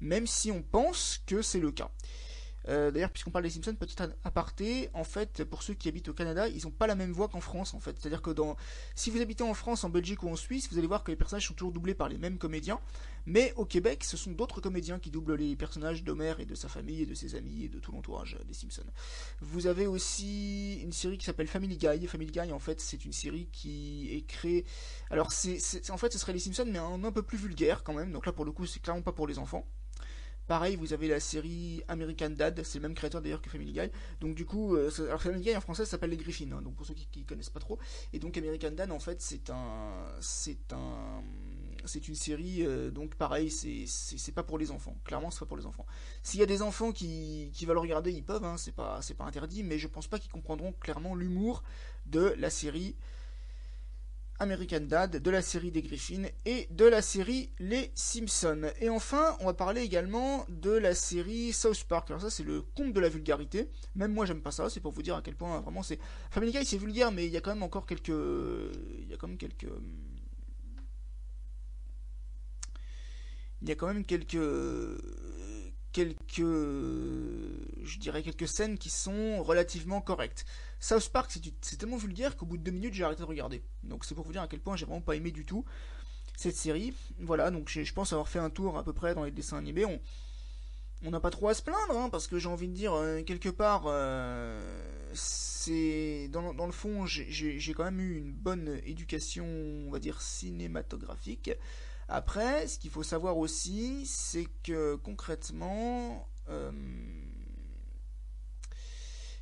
même 0.00 0.26
si 0.26 0.50
on 0.50 0.62
pense 0.62 1.20
que 1.26 1.42
c'est 1.42 1.60
le 1.60 1.70
cas. 1.70 1.90
Euh, 2.68 2.90
d'ailleurs, 2.90 3.10
puisqu'on 3.10 3.30
parle 3.30 3.44
des 3.44 3.50
Simpsons, 3.50 3.74
petit 3.74 3.96
aparté, 4.24 4.88
en 4.94 5.04
fait, 5.04 5.44
pour 5.44 5.62
ceux 5.62 5.74
qui 5.74 5.88
habitent 5.88 6.08
au 6.08 6.14
Canada, 6.14 6.48
ils 6.48 6.64
n'ont 6.64 6.70
pas 6.70 6.86
la 6.86 6.94
même 6.94 7.12
voix 7.12 7.28
qu'en 7.28 7.40
France, 7.40 7.74
en 7.74 7.80
fait. 7.80 7.96
C'est-à-dire 7.98 8.22
que 8.22 8.30
si 8.94 9.10
vous 9.10 9.20
habitez 9.20 9.44
en 9.44 9.54
France, 9.54 9.84
en 9.84 9.90
Belgique 9.90 10.22
ou 10.22 10.28
en 10.28 10.36
Suisse, 10.36 10.68
vous 10.70 10.78
allez 10.78 10.86
voir 10.86 11.04
que 11.04 11.10
les 11.10 11.16
personnages 11.16 11.48
sont 11.48 11.54
toujours 11.54 11.72
doublés 11.72 11.94
par 11.94 12.08
les 12.08 12.18
mêmes 12.18 12.38
comédiens, 12.38 12.80
mais 13.26 13.52
au 13.56 13.64
Québec, 13.64 14.04
ce 14.04 14.16
sont 14.16 14.32
d'autres 14.32 14.60
comédiens 14.60 14.98
qui 14.98 15.10
doublent 15.10 15.34
les 15.34 15.56
personnages 15.56 16.04
d'Homer 16.04 16.34
et 16.38 16.46
de 16.46 16.54
sa 16.54 16.68
famille 16.68 17.02
et 17.02 17.06
de 17.06 17.14
ses 17.14 17.34
amis 17.34 17.64
et 17.64 17.68
de 17.68 17.78
tout 17.78 17.92
l'entourage 17.92 18.36
des 18.46 18.54
Simpsons. 18.54 18.82
Vous 19.40 19.66
avez 19.66 19.86
aussi 19.86 20.80
une 20.82 20.92
série 20.92 21.18
qui 21.18 21.24
s'appelle 21.24 21.46
Family 21.46 21.76
Guy. 21.76 22.06
Family 22.06 22.30
Guy, 22.30 22.52
en 22.52 22.58
fait, 22.58 22.80
c'est 22.80 23.04
une 23.04 23.12
série 23.12 23.48
qui 23.52 24.14
est 24.14 24.26
créée. 24.26 24.64
Alors, 25.10 25.32
c'est, 25.32 25.58
en 25.90 25.96
fait, 25.96 26.12
ce 26.12 26.18
serait 26.18 26.32
les 26.32 26.38
Simpsons, 26.38 26.66
mais 26.70 26.78
un, 26.78 27.02
un 27.04 27.12
peu 27.12 27.22
plus 27.22 27.38
vulgaire 27.38 27.82
quand 27.84 27.94
même. 27.94 28.12
Donc 28.12 28.26
là, 28.26 28.32
pour 28.32 28.44
le 28.44 28.52
coup, 28.52 28.66
c'est 28.66 28.80
clairement 28.80 29.02
pas 29.02 29.12
pour 29.12 29.26
les 29.26 29.38
enfants. 29.38 29.66
Pareil, 30.46 30.76
vous 30.76 30.92
avez 30.92 31.08
la 31.08 31.20
série 31.20 31.82
American 31.88 32.30
Dad, 32.30 32.62
c'est 32.64 32.78
le 32.78 32.82
même 32.82 32.94
créateur 32.94 33.22
d'ailleurs 33.22 33.40
que 33.40 33.48
Family 33.48 33.72
Guy. 33.72 33.90
Donc 34.20 34.34
du 34.34 34.44
coup, 34.44 34.76
euh, 34.76 34.90
alors 35.06 35.20
Family 35.22 35.42
Guy 35.42 35.56
en 35.56 35.60
français 35.60 35.86
s'appelle 35.86 36.10
Les 36.10 36.16
Griffins, 36.16 36.52
hein, 36.52 36.60
donc 36.60 36.74
pour 36.74 36.84
ceux 36.84 36.94
qui, 36.94 37.06
qui 37.06 37.24
connaissent 37.24 37.50
pas 37.50 37.60
trop. 37.60 37.78
Et 38.12 38.18
donc 38.18 38.36
American 38.36 38.72
Dad 38.72 38.90
en 38.90 38.98
fait 38.98 39.22
c'est 39.22 39.48
un, 39.48 40.04
c'est 40.20 40.72
un, 40.72 41.22
c'est 41.86 42.08
une 42.08 42.14
série 42.14 42.64
euh, 42.66 42.90
donc 42.90 43.14
pareil, 43.14 43.50
c'est, 43.50 44.32
pas 44.32 44.42
pour 44.42 44.58
les 44.58 44.70
enfants. 44.70 44.96
Clairement, 45.04 45.30
c'est 45.30 45.40
pas 45.40 45.46
pour 45.46 45.56
les 45.56 45.66
enfants. 45.66 45.86
S'il 46.22 46.40
y 46.40 46.42
a 46.42 46.46
des 46.46 46.62
enfants 46.62 46.92
qui, 46.92 47.50
qui 47.54 47.66
veulent 47.66 47.78
regarder, 47.78 48.12
ils 48.12 48.24
peuvent, 48.24 48.44
hein, 48.44 48.56
c'est 48.56 48.72
pas, 48.74 49.00
c'est 49.00 49.14
pas 49.14 49.24
interdit, 49.24 49.62
mais 49.62 49.78
je 49.78 49.88
pense 49.88 50.08
pas 50.08 50.18
qu'ils 50.18 50.30
comprendront 50.30 50.72
clairement 50.72 51.14
l'humour 51.14 51.62
de 52.06 52.34
la 52.38 52.50
série 52.50 52.96
American 54.38 54.80
Dad, 54.80 55.16
de 55.16 55.30
la 55.30 55.42
série 55.42 55.70
des 55.70 55.82
Griffins 55.82 56.24
et 56.44 56.66
de 56.70 56.84
la 56.84 57.02
série 57.02 57.50
Les 57.58 57.90
Simpsons. 57.94 58.70
Et 58.80 58.88
enfin, 58.88 59.36
on 59.40 59.46
va 59.46 59.54
parler 59.54 59.82
également 59.82 60.44
de 60.48 60.70
la 60.70 60.94
série 60.94 61.52
South 61.52 61.84
Park. 61.84 62.10
Alors 62.10 62.20
ça, 62.20 62.30
c'est 62.30 62.42
le 62.42 62.62
conte 62.62 62.92
de 62.92 63.00
la 63.00 63.08
vulgarité. 63.08 63.68
Même 63.94 64.12
moi, 64.12 64.26
j'aime 64.26 64.42
pas 64.42 64.50
ça. 64.50 64.68
C'est 64.70 64.80
pour 64.80 64.92
vous 64.92 65.02
dire 65.02 65.16
à 65.16 65.22
quel 65.22 65.36
point 65.36 65.60
vraiment 65.60 65.82
c'est. 65.82 65.98
Family 66.30 66.52
Guy, 66.52 66.64
c'est 66.64 66.78
vulgaire, 66.78 67.12
mais 67.12 67.26
il 67.26 67.32
y 67.32 67.36
a 67.36 67.40
quand 67.40 67.54
même 67.54 67.62
encore 67.62 67.86
quelques. 67.86 68.08
Il 68.08 69.08
y 69.08 69.14
a 69.14 69.16
quand 69.16 69.28
même 69.28 69.38
quelques. 69.38 69.68
Il 73.62 73.68
y 73.68 73.72
a 73.72 73.76
quand 73.76 73.86
même 73.86 74.04
quelques 74.04 74.36
quelques, 75.94 76.18
je 76.36 77.98
dirais 77.98 78.22
quelques 78.22 78.48
scènes 78.48 78.76
qui 78.76 78.90
sont 78.90 79.42
relativement 79.42 80.02
correctes. 80.02 80.44
South 80.80 81.08
Park, 81.08 81.32
c'est 81.62 81.76
tellement 81.78 81.96
vulgaire 81.96 82.36
qu'au 82.36 82.44
bout 82.44 82.58
de 82.58 82.62
deux 82.62 82.72
minutes, 82.72 82.92
j'ai 82.92 83.04
arrêté 83.04 83.22
de 83.22 83.26
regarder. 83.26 83.62
Donc 83.84 84.04
c'est 84.04 84.14
pour 84.14 84.26
vous 84.26 84.32
dire 84.32 84.42
à 84.42 84.48
quel 84.48 84.60
point 84.60 84.76
j'ai 84.76 84.84
vraiment 84.84 85.00
pas 85.00 85.16
aimé 85.16 85.30
du 85.30 85.46
tout 85.46 85.64
cette 86.36 86.56
série. 86.56 86.92
Voilà, 87.20 87.50
donc 87.50 87.70
je 87.70 87.92
pense 87.92 88.12
avoir 88.12 88.28
fait 88.28 88.40
un 88.40 88.50
tour 88.50 88.76
à 88.76 88.82
peu 88.82 88.92
près 88.92 89.14
dans 89.14 89.24
les 89.24 89.30
dessins 89.30 89.56
animés. 89.56 89.86
On 89.86 90.00
on 91.06 91.10
n'a 91.10 91.20
pas 91.20 91.30
trop 91.30 91.48
à 91.48 91.54
se 91.54 91.62
plaindre, 91.62 91.98
hein, 91.98 92.08
parce 92.08 92.26
que 92.26 92.38
j'ai 92.38 92.48
envie 92.48 92.68
de 92.68 92.72
dire, 92.72 92.94
euh, 92.94 93.22
quelque 93.22 93.50
part, 93.50 93.84
euh, 93.86 94.58
c'est 95.12 96.28
dans, 96.32 96.54
dans, 96.54 96.66
le 96.66 96.72
fond, 96.72 97.04
j'ai 97.04 97.74
quand 97.74 97.84
même 97.84 98.00
eu 98.00 98.16
une 98.16 98.32
bonne 98.32 98.80
éducation, 98.86 99.44
on 99.86 99.90
va 99.90 99.98
dire, 99.98 100.22
cinématographique. 100.22 101.50
Après, 102.08 102.66
ce 102.66 102.78
qu'il 102.78 102.90
faut 102.90 103.02
savoir 103.02 103.38
aussi, 103.38 104.04
c'est 104.06 104.46
que 104.62 104.96
concrètement, 104.96 106.28
euh, 106.48 106.70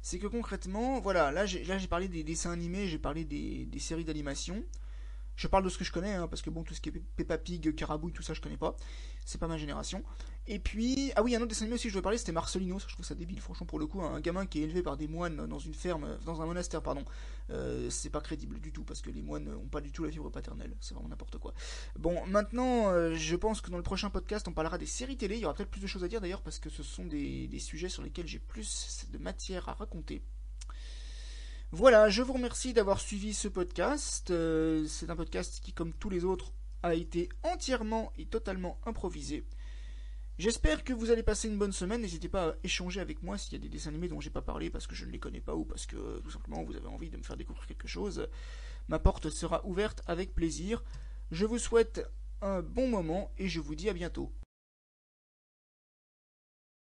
c'est 0.01 0.19
que 0.19 0.27
concrètement, 0.27 1.01
voilà, 1.01 1.33
là 1.33 1.47
j'ai 1.47 1.89
parlé 1.89 2.09
des 2.09 2.23
dessins 2.25 2.53
animés, 2.53 2.89
j'ai 2.89 2.99
parlé 2.99 3.25
des, 3.25 3.67
des 3.67 3.79
séries 3.79 4.05
d'animation. 4.05 4.63
Je 5.43 5.49
parle 5.49 5.65
de 5.65 5.69
ce 5.71 5.77
que 5.77 5.83
je 5.83 5.91
connais, 5.91 6.15
hein, 6.15 6.29
parce 6.29 6.41
que 6.41 6.51
bon, 6.51 6.63
tout 6.63 6.73
ce 6.73 6.81
qui 6.81 6.91
est 6.91 6.93
Peppa 7.17 7.37
Pig, 7.37 7.75
Carabouille, 7.75 8.13
tout 8.13 8.23
ça, 8.23 8.33
je 8.33 8.41
connais 8.41 8.57
pas. 8.57 8.77
C'est 9.25 9.41
pas 9.41 9.49
ma 9.49 9.57
génération. 9.57 10.05
Et 10.47 10.61
puis, 10.61 11.11
ah 11.17 11.23
oui, 11.25 11.35
un 11.35 11.39
autre 11.39 11.49
dessin 11.49 11.63
animé 11.63 11.75
aussi 11.75 11.89
je 11.89 11.95
voulais 11.95 12.03
parler, 12.03 12.17
c'était 12.17 12.31
Marcelino. 12.31 12.79
Ça, 12.79 12.87
je 12.89 12.95
trouve 12.95 13.05
ça 13.05 13.17
débile, 13.17 13.41
franchement, 13.41 13.67
pour 13.67 13.81
le 13.81 13.89
coup. 13.89 14.01
Un 14.03 14.21
gamin 14.21 14.47
qui 14.47 14.61
est 14.61 14.63
élevé 14.63 14.85
par 14.85 14.97
des 14.97 15.09
moines 15.09 15.49
dans 15.49 15.59
une 15.59 15.75
ferme, 15.75 16.17
dans 16.25 16.43
un 16.43 16.47
monastère, 16.47 16.81
pardon. 16.81 17.05
Euh, 17.51 17.91
c'est 17.91 18.11
pas 18.11 18.21
crédible 18.21 18.61
du 18.61 18.71
tout, 18.71 18.85
parce 18.85 19.01
que 19.01 19.11
les 19.11 19.21
moines 19.21 19.49
ont 19.49 19.67
pas 19.67 19.81
du 19.81 19.91
tout 19.91 20.05
la 20.05 20.13
fibre 20.13 20.31
paternelle. 20.31 20.77
C'est 20.79 20.95
vraiment 20.95 21.09
n'importe 21.09 21.39
quoi. 21.39 21.55
Bon, 21.99 22.25
maintenant, 22.27 22.91
euh, 22.91 23.17
je 23.17 23.35
pense 23.35 23.61
que 23.61 23.73
dans 23.73 23.79
le 23.79 23.83
prochain 23.83 24.11
podcast, 24.11 24.47
on 24.47 24.53
parlera 24.53 24.79
des 24.79 24.87
séries 24.87 25.17
télé. 25.17 25.39
Il 25.39 25.41
y 25.41 25.45
aura 25.45 25.55
peut-être 25.55 25.73
plus 25.73 25.81
de 25.81 25.89
choses 25.89 26.05
à 26.05 26.09
dire 26.09 26.21
d'ailleurs, 26.21 26.43
parce 26.43 26.61
que 26.61 26.71
ce 26.71 26.85
sont 26.85 27.05
des 27.05 27.59
sujets 27.59 27.89
sur 27.89 28.05
lesquels 28.05 28.29
j'ai 28.29 28.39
plus 28.39 29.09
de 29.11 29.19
matière 29.19 29.69
à 29.69 29.73
raconter. 29.73 30.23
Voilà, 31.75 32.11
je 32.11 32.21
vous 32.21 32.35
remercie 32.35 32.75
d'avoir 32.75 33.01
suivi 33.01 33.33
ce 33.33 33.49
podcast. 33.49 34.31
Euh, 34.31 34.85
c'est 34.87 35.09
un 35.09 35.17
podcast 35.17 35.59
qui, 35.65 35.73
comme 35.73 35.95
tous 35.95 36.11
les 36.11 36.23
autres, 36.23 36.53
a 36.83 36.95
été 36.95 37.31
entièrement 37.45 38.13
et 38.19 38.27
totalement 38.27 38.79
improvisé. 38.85 39.43
J'espère 40.39 40.85
que 40.85 40.93
vous 40.93 41.11
allez 41.11 41.23
passer 41.23 41.49
une 41.49 41.57
bonne 41.57 41.73
semaine. 41.73 42.03
N'hésitez 42.03 42.29
pas 42.29 42.51
à 42.51 42.55
échanger 42.63 43.01
avec 43.01 43.23
moi 43.23 43.39
s'il 43.39 43.55
y 43.55 43.57
a 43.57 43.59
des 43.59 43.71
dessins 43.71 43.89
animés 43.89 44.09
dont 44.09 44.21
j'ai 44.21 44.29
pas 44.29 44.43
parlé 44.43 44.69
parce 44.69 44.87
que 44.87 44.95
je 44.95 45.07
ne 45.07 45.13
les 45.13 45.19
connais 45.19 45.41
pas 45.41 45.55
ou 45.55 45.65
parce 45.65 45.87
que 45.87 46.21
tout 46.21 46.31
simplement 46.31 46.63
vous 46.63 46.77
avez 46.77 46.89
envie 46.89 47.09
de 47.09 47.17
me 47.17 47.23
faire 47.23 47.39
découvrir 47.39 47.67
quelque 47.67 47.89
chose. 47.89 48.29
Ma 48.89 48.99
porte 48.99 49.31
sera 49.31 49.65
ouverte 49.65 50.03
avec 50.07 50.35
plaisir. 50.35 50.85
Je 51.31 51.47
vous 51.47 51.59
souhaite 51.59 52.07
un 52.43 52.61
bon 52.61 52.87
moment 52.87 53.31
et 53.39 53.49
je 53.49 53.61
vous 53.61 53.75
dis 53.75 53.89
à 53.89 53.95
bientôt. 53.95 54.31